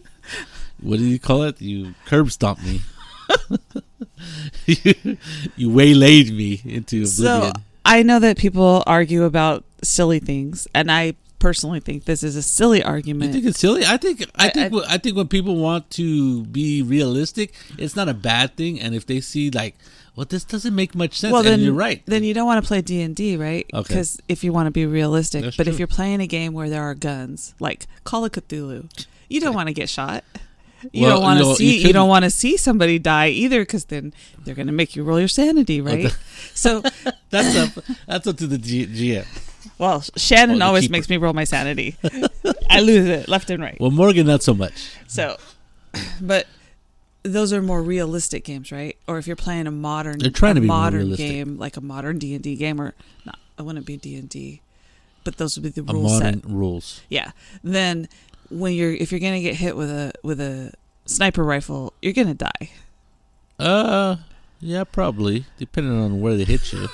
what 0.83 0.99
do 0.99 1.05
you 1.05 1.19
call 1.19 1.43
it? 1.43 1.61
You 1.61 1.95
curb 2.07 2.31
stomped 2.31 2.65
me. 2.65 2.81
you, 4.67 4.95
you 5.57 5.71
waylaid 5.71 6.31
me 6.33 6.61
into 6.65 6.97
oblivion. 6.97 7.07
So 7.07 7.53
I 7.85 8.03
know 8.03 8.19
that 8.19 8.37
people 8.37 8.83
argue 8.87 9.25
about 9.25 9.65
silly 9.83 10.19
things, 10.19 10.69
and 10.75 10.91
I 10.91 11.15
personally 11.39 11.81
think 11.81 12.05
this 12.05 12.23
is 12.23 12.37
a 12.37 12.43
silly 12.43 12.83
argument. 12.83 13.29
you 13.29 13.33
think 13.33 13.47
it's 13.47 13.59
silly? 13.59 13.85
I 13.85 13.97
think 13.97 14.23
I 14.37 14.47
I- 14.47 14.51
think 14.51 14.75
I, 14.89 14.99
think 14.99 15.17
when 15.17 15.29
people 15.29 15.57
want 15.57 15.91
to 15.93 16.45
be 16.45 16.83
realistic, 16.83 17.55
it's 17.79 17.97
not 17.97 18.09
a 18.09 18.15
bad 18.15 18.57
thing. 18.57 18.79
And 18.81 18.95
if 18.95 19.07
they 19.07 19.21
see 19.21 19.51
like, 19.51 19.75
well, 20.15 20.27
this 20.29 20.45
doesn't 20.45 20.75
make 20.75 20.95
much 20.95 21.19
sense, 21.19 21.33
well, 21.33 21.41
and 21.41 21.49
then 21.49 21.61
you're 21.61 21.73
right. 21.73 22.03
Then 22.05 22.25
you 22.25 22.35
don't 22.35 22.47
want 22.47 22.63
to 22.63 22.69
play 22.69 22.83
D 22.83 23.01
and 23.01 23.17
D, 23.17 23.37
right? 23.37 23.67
Okay. 23.73 23.89
Because 23.89 24.21
if 24.29 24.45
you 24.45 24.53
want 24.53 24.67
to 24.67 24.71
be 24.71 24.85
realistic, 24.87 25.43
That's 25.45 25.57
but 25.57 25.67
if 25.67 25.79
you're 25.79 25.89
playing 25.89 26.21
a 26.21 26.27
game 26.27 26.53
where 26.53 26.69
there 26.69 26.83
are 26.83 26.95
guns, 26.95 27.55
like 27.59 27.87
Call 28.05 28.25
of 28.25 28.33
Cthulhu, 28.33 29.07
you 29.29 29.41
don't 29.41 29.55
want 29.55 29.69
to 29.69 29.73
get 29.75 29.89
shot. 29.89 30.25
You 30.93 31.03
Well, 31.07 31.17
don't 31.17 31.23
want 31.23 31.41
to 31.41 31.47
you 31.49 31.55
see. 31.57 31.75
You, 31.77 31.81
couldn't- 31.83 31.95
don't 31.95 32.09
want 32.09 32.25
to 32.25 32.31
see 32.31 32.57
somebody 32.57 32.99
die 32.99 33.29
either, 33.29 33.61
because 33.63 33.85
then 33.87 34.13
they're 34.45 34.55
going 34.55 34.67
to 34.67 34.73
make 34.73 34.97
you 34.97 35.05
roll 35.05 35.19
your 35.19 35.29
sanity, 35.29 35.81
oh, 35.81 35.85
right? 35.85 36.17
so, 36.55 36.83
That's 37.31 37.57
up. 37.57 37.85
That's 38.07 38.27
up 38.27 38.37
to 38.39 38.47
the 38.47 38.59
G- 38.59 38.87
GM. 38.87 39.27
well, 39.79 40.03
Shannon 40.17 40.63
always 40.63 40.85
keeper. 40.85 40.93
makes 40.93 41.09
me 41.09 41.17
roll 41.17 41.33
my 41.33 41.45
sanity. 41.45 41.97
I 42.71 42.81
lose 42.81 43.07
it 43.07 43.29
left 43.29 43.51
and 43.51 43.63
right. 43.63 43.77
Well, 43.81 43.91
Morgan, 43.91 44.27
not 44.27 44.43
so 44.43 44.55
much. 44.55 44.91
So, 45.07 45.37
but 46.21 46.47
those 47.23 47.53
are 47.53 47.61
more 47.63 47.83
realistic 47.83 48.45
games, 48.45 48.73
right? 48.73 48.97
Or 49.07 49.19
if 49.19 49.27
you're 49.27 49.37
playing 49.37 49.67
a 49.67 49.71
modern, 49.71 50.19
They're 50.19 50.31
trying 50.31 50.55
to 50.55 50.61
be 50.63 50.67
modern 50.67 51.15
game, 51.15 51.59
like 51.59 51.77
a 51.77 51.81
modern 51.81 52.19
D 52.19 52.35
and 52.35 52.43
D 52.43 52.57
game, 52.57 52.81
or 52.81 52.95
not, 53.27 53.39
i 53.59 53.63
wouldn't 53.63 53.85
be 53.87 53.97
D 53.99 54.17
and 54.17 54.29
D, 54.29 54.63
but 55.25 55.37
those 55.37 55.57
would 55.57 55.63
be 55.63 55.69
the 55.69 55.83
rule 55.83 56.09
set. 56.09 56.45
rules. 56.47 57.03
Yeah. 57.11 57.33
Then 57.63 58.09
when 58.51 58.75
you're 58.75 58.93
if 58.93 59.11
you're 59.13 59.21
gonna 59.21 59.41
get 59.41 59.55
hit 59.55 59.77
with 59.77 59.91
a 59.91 60.13
with 60.23 60.41
a 60.41 60.73
sniper 61.07 61.45
rifle, 61.45 61.93
you're 62.03 62.13
gonna 62.13 62.35
die. 62.35 62.71
Uh, 63.59 64.17
yeah, 64.61 64.85
probably 64.85 65.45
depending 65.59 65.93
on 65.99 66.21
where 66.21 66.37
they 66.37 66.45
hit 66.45 66.73
you. 66.73 66.89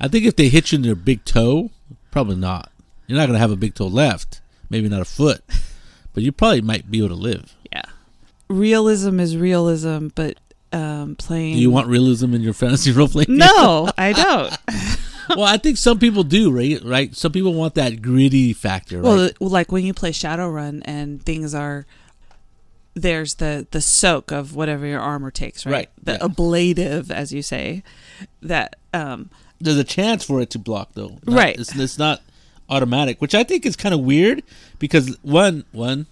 I 0.00 0.08
think 0.08 0.24
if 0.24 0.36
they 0.36 0.48
hit 0.48 0.72
you 0.72 0.78
in 0.78 0.84
your 0.84 0.96
big 0.96 1.24
toe, 1.24 1.70
probably 2.10 2.36
not. 2.36 2.72
You're 3.06 3.18
not 3.18 3.26
gonna 3.26 3.38
have 3.38 3.50
a 3.50 3.56
big 3.56 3.74
toe 3.74 3.86
left. 3.86 4.40
Maybe 4.68 4.88
not 4.88 5.00
a 5.00 5.04
foot, 5.06 5.42
but 6.12 6.22
you 6.22 6.32
probably 6.32 6.62
might 6.62 6.90
be 6.90 6.98
able 6.98 7.08
to 7.08 7.14
live. 7.14 7.54
Yeah. 7.72 7.82
Realism 8.48 9.18
is 9.20 9.36
realism, 9.36 10.08
but 10.14 10.38
um, 10.72 11.16
playing. 11.16 11.54
Do 11.54 11.60
you 11.60 11.70
want 11.70 11.88
realism 11.88 12.34
in 12.34 12.42
your 12.42 12.52
fantasy 12.52 12.92
role 12.96 13.08
playing? 13.08 13.36
No, 13.36 13.90
I 13.98 14.12
don't. 14.12 14.56
well, 15.36 15.44
I 15.46 15.56
think 15.56 15.76
some 15.78 15.98
people 15.98 16.22
do, 16.22 16.50
right? 16.50 16.80
Right. 16.84 17.14
Some 17.16 17.32
people 17.32 17.54
want 17.54 17.74
that 17.74 18.02
gritty 18.02 18.52
factor. 18.52 19.00
Right? 19.02 19.34
Well, 19.40 19.50
like 19.50 19.70
when 19.72 19.84
you 19.84 19.94
play 19.94 20.10
Shadowrun 20.12 20.82
and 20.84 21.22
things 21.22 21.54
are 21.54 21.86
there's 22.94 23.34
the 23.36 23.66
the 23.70 23.80
soak 23.80 24.30
of 24.32 24.54
whatever 24.54 24.84
your 24.86 25.00
armor 25.00 25.30
takes, 25.30 25.64
right? 25.64 25.72
Right, 25.72 25.88
The 26.02 26.12
yeah. 26.12 26.24
ablative, 26.24 27.10
as 27.10 27.32
you 27.32 27.42
say, 27.42 27.82
that 28.42 28.76
um 28.92 29.30
There's 29.60 29.76
a 29.78 29.84
chance 29.84 30.24
for 30.24 30.40
it 30.40 30.50
to 30.50 30.58
block, 30.58 30.90
though. 30.94 31.18
Not- 31.26 31.36
Right. 31.36 31.58
It's, 31.58 31.74
it's 31.76 31.98
not 31.98 32.20
automatic, 32.68 33.20
which 33.20 33.34
I 33.34 33.44
think 33.44 33.64
is 33.66 33.76
kind 33.76 33.94
of 33.94 34.00
weird 34.00 34.42
because 34.78 35.16
one, 35.22 35.64
one, 35.72 36.06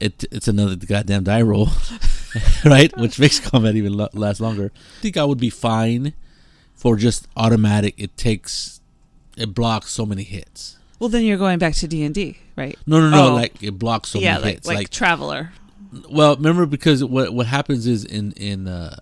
it 0.00 0.24
it's 0.30 0.48
another 0.48 0.76
goddamn 0.76 1.24
die 1.24 1.42
roll, 1.42 1.68
right? 2.64 2.96
Which 2.96 3.18
makes 3.18 3.38
combat 3.40 3.74
even 3.76 3.94
lo- 3.94 4.08
last 4.12 4.40
longer. 4.40 4.70
I 4.74 5.02
think 5.02 5.16
I 5.16 5.24
would 5.24 5.38
be 5.38 5.50
fine 5.50 6.14
for 6.78 6.96
just 6.96 7.28
automatic. 7.36 7.94
It 7.98 8.16
takes, 8.16 8.80
it 9.36 9.52
blocks 9.54 9.90
so 9.90 10.06
many 10.06 10.22
hits. 10.22 10.78
well 10.98 11.10
then 11.10 11.24
you're 11.24 11.36
going 11.36 11.58
back 11.58 11.74
to 11.74 11.86
D 11.88 12.02
and 12.04 12.14
D, 12.14 12.38
right? 12.56 12.78
No, 12.86 13.00
no, 13.00 13.10
no. 13.10 13.28
Oh. 13.32 13.34
Like 13.34 13.62
it 13.62 13.78
blocks 13.78 14.08
so 14.10 14.18
yeah, 14.20 14.34
many 14.34 14.44
like, 14.44 14.54
hits. 14.54 14.66
like 14.66 14.76
Like, 14.78 14.90
Traveller. 14.90 15.52
well, 16.10 16.36
remember 16.36 16.64
because 16.64 17.04
what 17.04 17.34
what 17.34 17.46
happens 17.46 17.86
is 17.86 18.04
in 18.04 18.32
in 18.32 18.66
uh 18.66 18.96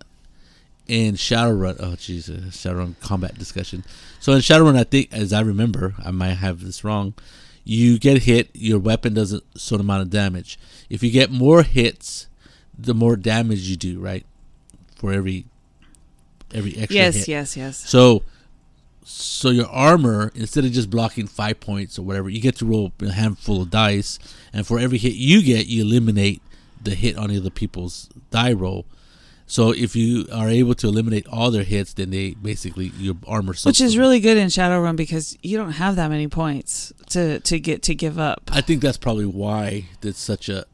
in 0.89 1.15
Shadowrun. 1.15 1.77
Oh, 1.81 1.97
Jesus, 1.97 2.57
Shadowrun 2.57 2.99
combat 3.01 3.37
discussion. 3.39 3.85
So 4.21 4.33
in 4.33 4.39
Shadowrun, 4.39 4.79
I 4.79 4.85
think, 4.85 5.13
as 5.13 5.33
I 5.33 5.41
remember, 5.41 5.95
I 6.05 6.11
might 6.13 6.35
have 6.35 6.61
this 6.61 6.85
wrong. 6.85 7.15
You 7.65 7.99
get 7.99 8.23
hit, 8.23 8.51
your 8.55 8.79
weapon 8.79 9.15
does 9.15 9.33
a 9.33 9.41
certain 9.57 9.85
amount 9.85 10.03
of 10.03 10.11
damage. 10.11 10.57
If 10.89 11.03
you 11.03 11.11
get 11.11 11.33
more 11.33 11.65
hits, 11.65 12.29
the 12.79 12.95
more 12.95 13.17
damage 13.17 13.63
you 13.69 13.75
do, 13.77 13.99
right? 13.99 14.25
For 14.95 15.13
every 15.13 15.47
every 16.55 16.77
extra 16.77 16.95
Yes, 16.97 17.15
hit. 17.17 17.29
yes, 17.29 17.57
yes. 17.57 17.77
So, 17.89 18.23
so 19.05 19.51
your 19.51 19.67
armor 19.69 20.33
instead 20.35 20.65
of 20.65 20.73
just 20.73 20.91
blocking 20.91 21.27
five 21.27 21.61
points 21.61 21.99
or 21.99 22.03
whatever, 22.03 22.29
you 22.29 22.41
get 22.41 22.57
to 22.57 22.67
roll 22.67 22.93
a 23.01 23.13
handful 23.13 23.63
of 23.63 23.71
dice, 23.71 24.19
and 24.53 24.67
for 24.67 24.79
every 24.79 24.99
hit 24.99 25.15
you 25.15 25.43
get, 25.43 25.67
you 25.67 25.83
eliminate 25.83 26.43
the 26.83 26.95
hit 26.95 27.17
on 27.17 27.29
the 27.31 27.37
other 27.39 27.51
people's 27.51 28.09
die 28.31 28.53
roll. 28.53 28.85
So 29.49 29.71
if 29.71 29.95
you 29.95 30.27
are 30.33 30.49
able 30.49 30.75
to 30.75 30.89
eliminate 30.89 31.25
all 31.29 31.53
their 31.53 31.63
hits, 31.63 31.93
then 31.95 32.11
they 32.11 32.33
basically 32.35 32.87
your 32.99 33.15
armor. 33.29 33.53
Which 33.53 33.81
is 33.81 33.93
subs- 33.93 33.97
really 33.99 34.19
good 34.19 34.37
in 34.37 34.49
Shadowrun 34.49 34.97
because 34.97 35.39
you 35.41 35.57
don't 35.57 35.73
have 35.73 35.95
that 35.97 36.09
many 36.11 36.27
points 36.27 36.93
to 37.11 37.39
to 37.41 37.61
get 37.61 37.83
to 37.85 37.95
give 37.95 38.19
up. 38.19 38.51
I 38.53 38.61
think 38.61 38.83
that's 38.83 38.97
probably 38.97 39.27
why 39.27 39.85
it's 40.03 40.19
such 40.19 40.49
a. 40.49 40.67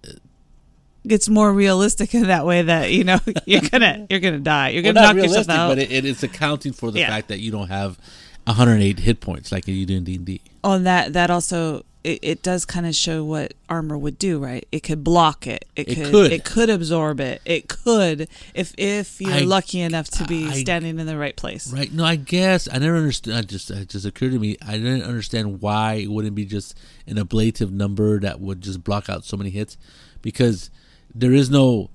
It's 1.05 1.29
more 1.29 1.53
realistic 1.53 2.15
in 2.15 2.29
that 2.29 2.47
way 2.47 2.63
that 2.63 2.93
you 2.93 3.05
know 3.05 3.19
you're 3.47 3.61
gonna 3.63 4.07
you're 4.11 4.21
gonna 4.21 4.39
die. 4.39 4.69
You're 4.71 4.83
gonna 4.83 5.01
not 5.01 5.17
knock 5.17 5.25
yourself 5.25 5.49
out. 5.49 5.69
but 5.71 5.79
it, 5.79 5.91
it 5.91 6.05
is 6.05 6.23
accounting 6.23 6.73
for 6.73 6.91
the 6.91 7.01
Yeah. 7.01 7.09
fact 7.09 7.29
that 7.29 7.41
you 7.41 7.51
don't 7.51 7.69
have 7.69 7.99
108 8.47 8.99
hit 9.01 9.21
points 9.21 9.53
like 9.53 9.67
you 9.69 9.87
do 9.87 9.97
in 9.97 10.05
D 10.05 10.15
and 10.17 10.25
D. 10.25 10.41
Oh, 10.65 10.73
and 10.73 10.87
that 10.87 11.13
that 11.13 11.31
also 11.31 11.85
it, 12.05 12.19
it 12.23 12.43
does 12.43 12.65
kind 12.65 12.85
of 12.85 12.97
show 12.97 13.23
what 13.25 13.55
armor 13.69 13.97
would 13.97 14.19
do, 14.19 14.41
right? 14.41 14.67
It 14.73 14.81
could 14.83 15.05
block 15.05 15.47
it. 15.47 15.65
It, 15.77 15.89
It 15.89 15.95
could, 15.97 16.11
could. 16.11 16.33
it 16.33 16.45
could 16.45 16.69
absorb 16.69 17.21
it. 17.21 17.41
It 17.45 17.69
could 17.69 18.29
if 18.55 18.75
if 18.77 19.21
you're 19.21 19.33
I- 19.33 19.41
lucky 19.41 19.81
enough 19.81 20.09
to 20.11 20.25
be 20.25 20.47
I- 20.49 20.53
standing 20.55 20.99
in 20.99 21.07
the 21.07 21.17
right 21.17 21.35
place. 21.37 21.73
Right. 21.73 21.93
No, 21.93 22.05
I 22.05 22.17
guess 22.17 22.69
I 22.73 22.79
never 22.79 22.97
understood. 22.97 23.35
I 23.35 23.43
just 23.43 23.71
it 23.71 23.89
just 23.89 24.05
occurred 24.07 24.33
to 24.33 24.39
me. 24.39 24.57
I 24.67 24.73
didn't 24.79 25.03
understand 25.03 25.61
why 25.61 25.95
it 25.95 26.11
wouldn't 26.11 26.35
be 26.35 26.45
just 26.45 26.77
an 27.07 27.19
ablative 27.19 27.73
number 27.73 28.19
that 28.21 28.41
would 28.41 28.61
just 28.61 28.83
block 28.85 29.09
out 29.09 29.25
so 29.25 29.37
many 29.37 29.51
hits, 29.51 29.77
because 30.23 30.71
there 31.15 31.33
is 31.33 31.51
no 31.51 31.91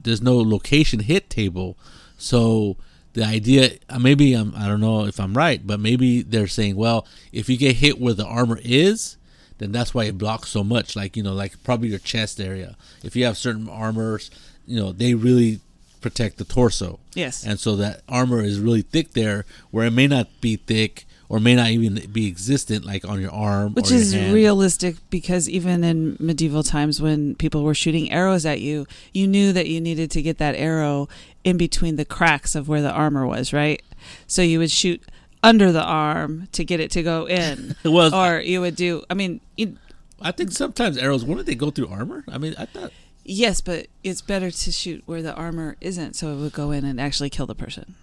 there's 0.00 0.22
no 0.22 0.38
location 0.38 1.00
hit 1.00 1.28
table. 1.28 1.76
So 2.16 2.76
the 3.12 3.24
idea 3.24 3.78
uh, 3.88 3.98
maybe 3.98 4.34
I'm 4.34 4.54
I 4.56 4.66
don't 4.66 4.80
know 4.80 5.06
if 5.06 5.18
I'm 5.20 5.34
right, 5.34 5.64
but 5.66 5.80
maybe 5.80 6.22
they're 6.22 6.46
saying, 6.46 6.76
well, 6.76 7.06
if 7.32 7.48
you 7.48 7.56
get 7.56 7.76
hit 7.76 8.00
where 8.00 8.14
the 8.14 8.26
armor 8.26 8.58
is, 8.62 9.16
then 9.58 9.72
that's 9.72 9.92
why 9.94 10.04
it 10.04 10.18
blocks 10.18 10.48
so 10.48 10.64
much. 10.64 10.96
Like 10.96 11.16
you 11.16 11.22
know, 11.22 11.34
like 11.34 11.62
probably 11.64 11.88
your 11.88 11.98
chest 11.98 12.40
area. 12.40 12.76
If 13.02 13.16
you 13.16 13.24
have 13.24 13.36
certain 13.36 13.68
armors, 13.68 14.30
you 14.66 14.80
know, 14.80 14.92
they 14.92 15.14
really 15.14 15.60
protect 16.00 16.38
the 16.38 16.44
torso. 16.44 16.98
Yes. 17.14 17.44
And 17.44 17.60
so 17.60 17.76
that 17.76 18.02
armor 18.08 18.42
is 18.42 18.58
really 18.58 18.82
thick 18.82 19.12
there, 19.12 19.44
where 19.70 19.86
it 19.86 19.92
may 19.92 20.06
not 20.06 20.28
be 20.40 20.56
thick 20.56 21.06
or 21.30 21.38
may 21.38 21.54
not 21.54 21.70
even 21.70 21.94
be 22.10 22.26
existent, 22.26 22.84
like 22.84 23.08
on 23.08 23.20
your 23.20 23.30
arm. 23.30 23.72
Which 23.74 23.90
your 23.90 24.00
is 24.00 24.12
hand. 24.12 24.34
realistic 24.34 24.96
because 25.10 25.48
even 25.48 25.84
in 25.84 26.16
medieval 26.18 26.64
times 26.64 27.00
when 27.00 27.36
people 27.36 27.62
were 27.62 27.72
shooting 27.72 28.10
arrows 28.10 28.44
at 28.44 28.60
you, 28.60 28.84
you 29.14 29.28
knew 29.28 29.52
that 29.52 29.68
you 29.68 29.80
needed 29.80 30.10
to 30.10 30.22
get 30.22 30.38
that 30.38 30.56
arrow 30.56 31.08
in 31.44 31.56
between 31.56 31.94
the 31.94 32.04
cracks 32.04 32.56
of 32.56 32.68
where 32.68 32.82
the 32.82 32.90
armor 32.90 33.28
was, 33.28 33.52
right? 33.52 33.80
So 34.26 34.42
you 34.42 34.58
would 34.58 34.72
shoot 34.72 35.00
under 35.40 35.70
the 35.70 35.84
arm 35.84 36.48
to 36.50 36.64
get 36.64 36.80
it 36.80 36.90
to 36.90 37.02
go 37.02 37.26
in. 37.26 37.76
Well, 37.84 38.12
or 38.12 38.40
you 38.40 38.60
would 38.60 38.74
do 38.74 39.04
I 39.08 39.14
mean, 39.14 39.40
you, 39.56 39.76
I 40.20 40.32
think 40.32 40.50
sometimes 40.50 40.98
arrows 40.98 41.24
wouldn't 41.24 41.46
they 41.46 41.54
go 41.54 41.70
through 41.70 41.88
armor? 41.88 42.24
I 42.26 42.38
mean, 42.38 42.56
I 42.58 42.66
thought 42.66 42.90
yes, 43.24 43.60
but 43.60 43.86
it's 44.02 44.20
better 44.20 44.50
to 44.50 44.72
shoot 44.72 45.04
where 45.06 45.22
the 45.22 45.34
armor 45.34 45.76
isn't 45.80 46.16
so 46.16 46.32
it 46.32 46.36
would 46.40 46.52
go 46.52 46.72
in 46.72 46.84
and 46.84 47.00
actually 47.00 47.30
kill 47.30 47.46
the 47.46 47.54
person. 47.54 47.94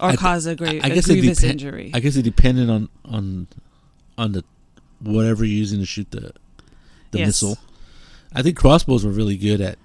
Or 0.00 0.10
I- 0.10 0.16
cause 0.16 0.46
a 0.46 0.54
great 0.54 0.84
I 0.84 0.88
a 0.88 0.94
guess 0.94 1.08
it 1.08 1.20
grievous 1.20 1.42
injury. 1.42 1.90
I 1.94 2.00
guess 2.00 2.16
it 2.16 2.22
depended 2.22 2.70
on 2.70 2.88
on 3.04 3.46
on 4.16 4.32
the 4.32 4.44
whatever 5.00 5.44
you're 5.44 5.58
using 5.58 5.78
to 5.80 5.86
shoot 5.86 6.10
the 6.10 6.32
the 7.10 7.18
Yes. 7.20 7.26
missile. 7.28 7.58
I 8.32 8.42
think 8.42 8.56
crossbows 8.56 9.04
were 9.06 9.12
really 9.12 9.36
good 9.36 9.60
at 9.60 9.78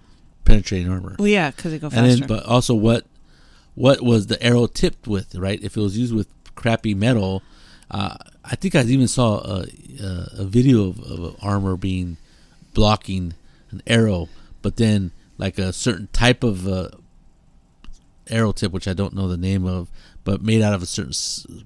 penetrating 0.45 0.89
armor. 0.91 1.15
well, 1.17 1.28
yeah, 1.28 1.52
because 1.52 1.71
they 1.71 1.80
go 1.80 1.88
and 1.88 1.93
faster. 1.95 2.15
then 2.19 2.28
but 2.28 2.45
also 2.45 2.76
what 2.76 3.06
what 3.76 4.02
was 4.02 4.28
the 4.28 4.41
arrow 4.43 4.67
tipped 4.67 5.08
with 5.08 5.34
right 5.36 5.62
if 5.63 5.78
it 5.78 5.80
was 5.82 5.97
used 5.97 6.13
with 6.13 6.28
crappy 6.56 6.93
metal 6.93 7.41
uh, 7.89 8.15
i 8.45 8.56
think 8.56 8.76
i 8.76 8.82
even 8.84 9.08
saw 9.08 9.39
a, 9.39 9.65
a, 9.99 10.28
a 10.39 10.45
video 10.45 10.89
of, 10.89 10.99
of 10.99 11.36
armor 11.41 11.76
being 11.76 12.17
blocking 12.76 13.34
an 13.71 13.82
arrow 13.88 14.30
but 14.62 14.76
then 14.76 15.12
like 15.39 15.58
a 15.58 15.73
certain 15.73 16.08
type 16.13 16.43
of 16.43 16.67
uh, 16.67 16.89
arrow 18.30 18.52
tip 18.52 18.72
which 18.72 18.88
i 18.88 18.94
don't 18.94 19.14
know 19.14 19.28
the 19.28 19.38
name 19.38 19.66
of 19.66 19.90
but 20.24 20.42
made 20.42 20.62
out 20.62 20.74
of 20.74 20.82
a 20.82 20.86
certain 20.86 21.14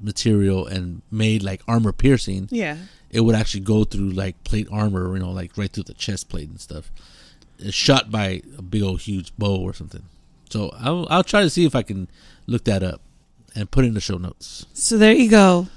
material 0.01 0.65
and 0.65 1.01
made 1.11 1.43
like 1.43 1.61
armor 1.67 1.91
piercing 1.91 2.47
yeah, 2.51 2.77
it 3.11 3.21
would 3.21 3.35
actually 3.35 3.59
go 3.59 3.83
through 3.83 4.09
like 4.09 4.41
plate 4.43 4.67
armor 4.71 5.13
you 5.13 5.19
know 5.21 5.31
like 5.31 5.55
right 5.57 5.71
through 5.71 5.83
the 5.83 5.93
chest 5.93 6.29
plate 6.29 6.49
and 6.49 6.59
stuff 6.59 6.91
it's 7.59 7.75
shot 7.75 8.09
by 8.09 8.41
a 8.57 8.61
big 8.61 8.81
old 8.81 9.01
huge 9.01 9.31
bow 9.37 9.57
or 9.61 9.73
something 9.73 10.03
so 10.49 10.71
I'll, 10.79 11.05
I'll 11.09 11.23
try 11.23 11.41
to 11.41 11.49
see 11.49 11.65
if 11.65 11.75
i 11.75 11.83
can 11.83 12.07
look 12.47 12.63
that 12.65 12.81
up 12.83 13.01
and 13.55 13.69
put 13.69 13.85
in 13.85 13.93
the 13.93 14.01
show 14.01 14.17
notes 14.17 14.65
So 14.73 14.97
there 14.97 15.13
you 15.13 15.29
go. 15.29 15.67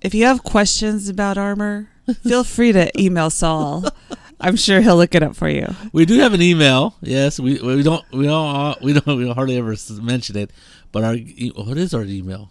If 0.00 0.14
you 0.14 0.24
have 0.26 0.44
questions 0.44 1.08
about 1.08 1.36
armor, 1.36 1.88
feel 2.22 2.44
free 2.44 2.70
to 2.72 2.88
email 3.00 3.30
Saul. 3.30 3.84
I'm 4.40 4.56
sure 4.56 4.80
he'll 4.80 4.96
look 4.96 5.14
it 5.14 5.22
up 5.22 5.34
for 5.34 5.48
you. 5.48 5.74
we 5.92 6.04
do 6.06 6.18
have 6.20 6.32
an 6.34 6.42
email 6.42 6.94
yes 7.00 7.40
we, 7.40 7.60
we 7.60 7.82
don't 7.82 8.04
we 8.12 8.26
don't 8.26 8.80
we 8.82 8.92
don't 8.92 9.18
we 9.18 9.30
hardly 9.30 9.56
ever 9.56 9.74
mention 10.00 10.36
it 10.36 10.50
but 10.92 11.04
our 11.04 11.16
what 11.16 11.76
is 11.76 11.92
our 11.94 12.04
email 12.04 12.50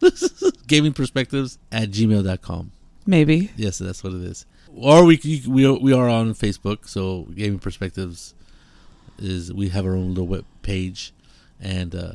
gaming 0.66 0.92
perspectives 0.92 1.58
at 1.72 1.90
gmail.com 1.90 2.72
Maybe. 3.08 3.50
Yes, 3.56 3.78
that's 3.78 4.04
what 4.04 4.12
it 4.12 4.20
is. 4.20 4.44
Or 4.76 5.06
we 5.06 5.18
we 5.48 5.64
are, 5.64 5.72
we 5.78 5.94
are 5.94 6.10
on 6.10 6.34
Facebook. 6.34 6.86
So 6.86 7.22
Gaming 7.34 7.58
Perspectives 7.58 8.34
is 9.18 9.50
we 9.50 9.70
have 9.70 9.86
our 9.86 9.94
own 9.96 10.10
little 10.10 10.26
web 10.26 10.44
page, 10.60 11.14
and 11.58 11.94
uh, 11.94 12.12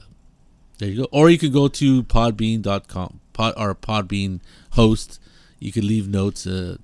there 0.77 0.89
you 0.89 0.97
go. 1.01 1.07
Or 1.11 1.31
you 1.31 1.39
could 1.39 1.51
go 1.51 1.67
to 1.67 2.03
Podbean.com, 2.03 3.21
pod, 3.33 3.55
our 3.57 3.73
Podbean 3.73 4.39
host. 4.73 5.19
You 5.57 5.71
could 5.71 5.83
leave 5.83 6.07
notes 6.07 6.45
uh, 6.45 6.77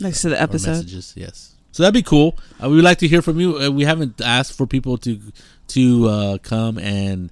Next 0.00 0.22
to 0.22 0.28
the 0.30 0.40
episode. 0.40 0.70
messages. 0.70 1.14
Yes, 1.16 1.54
so 1.72 1.82
that'd 1.82 1.94
be 1.94 2.02
cool. 2.02 2.38
Uh, 2.62 2.68
we 2.68 2.76
would 2.76 2.84
like 2.84 2.98
to 2.98 3.08
hear 3.08 3.22
from 3.22 3.40
you. 3.40 3.58
Uh, 3.58 3.70
we 3.70 3.84
haven't 3.84 4.20
asked 4.20 4.56
for 4.56 4.66
people 4.66 4.98
to 4.98 5.20
to 5.68 6.08
uh, 6.08 6.38
come 6.38 6.78
and 6.78 7.30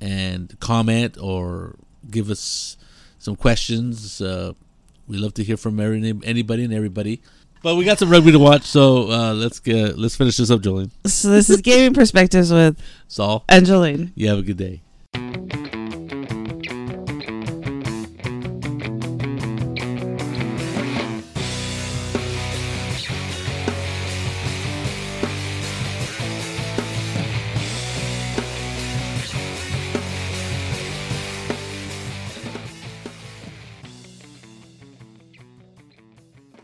and 0.00 0.58
comment 0.60 1.16
or 1.20 1.76
give 2.10 2.30
us 2.30 2.76
some 3.18 3.36
questions. 3.36 4.20
Uh, 4.20 4.52
we 5.06 5.16
love 5.16 5.34
to 5.34 5.44
hear 5.44 5.56
from 5.56 5.80
every, 5.80 6.14
anybody 6.24 6.64
and 6.64 6.72
everybody. 6.72 7.20
But 7.62 7.76
we 7.76 7.84
got 7.84 7.98
some 7.98 8.10
rugby 8.10 8.30
to 8.32 8.38
watch, 8.38 8.64
so 8.64 9.10
uh, 9.10 9.32
let's 9.32 9.58
get 9.58 9.98
let's 9.98 10.16
finish 10.16 10.36
this 10.36 10.50
up, 10.50 10.60
Jolene. 10.60 10.90
So 11.06 11.30
this 11.30 11.48
is 11.48 11.62
Gaming 11.62 11.94
Perspectives 11.94 12.52
with 12.52 12.78
Saul, 13.08 13.42
Angeline. 13.48 14.12
you 14.14 14.28
have 14.28 14.38
a 14.38 14.42
good 14.42 14.58
day. 14.58 14.82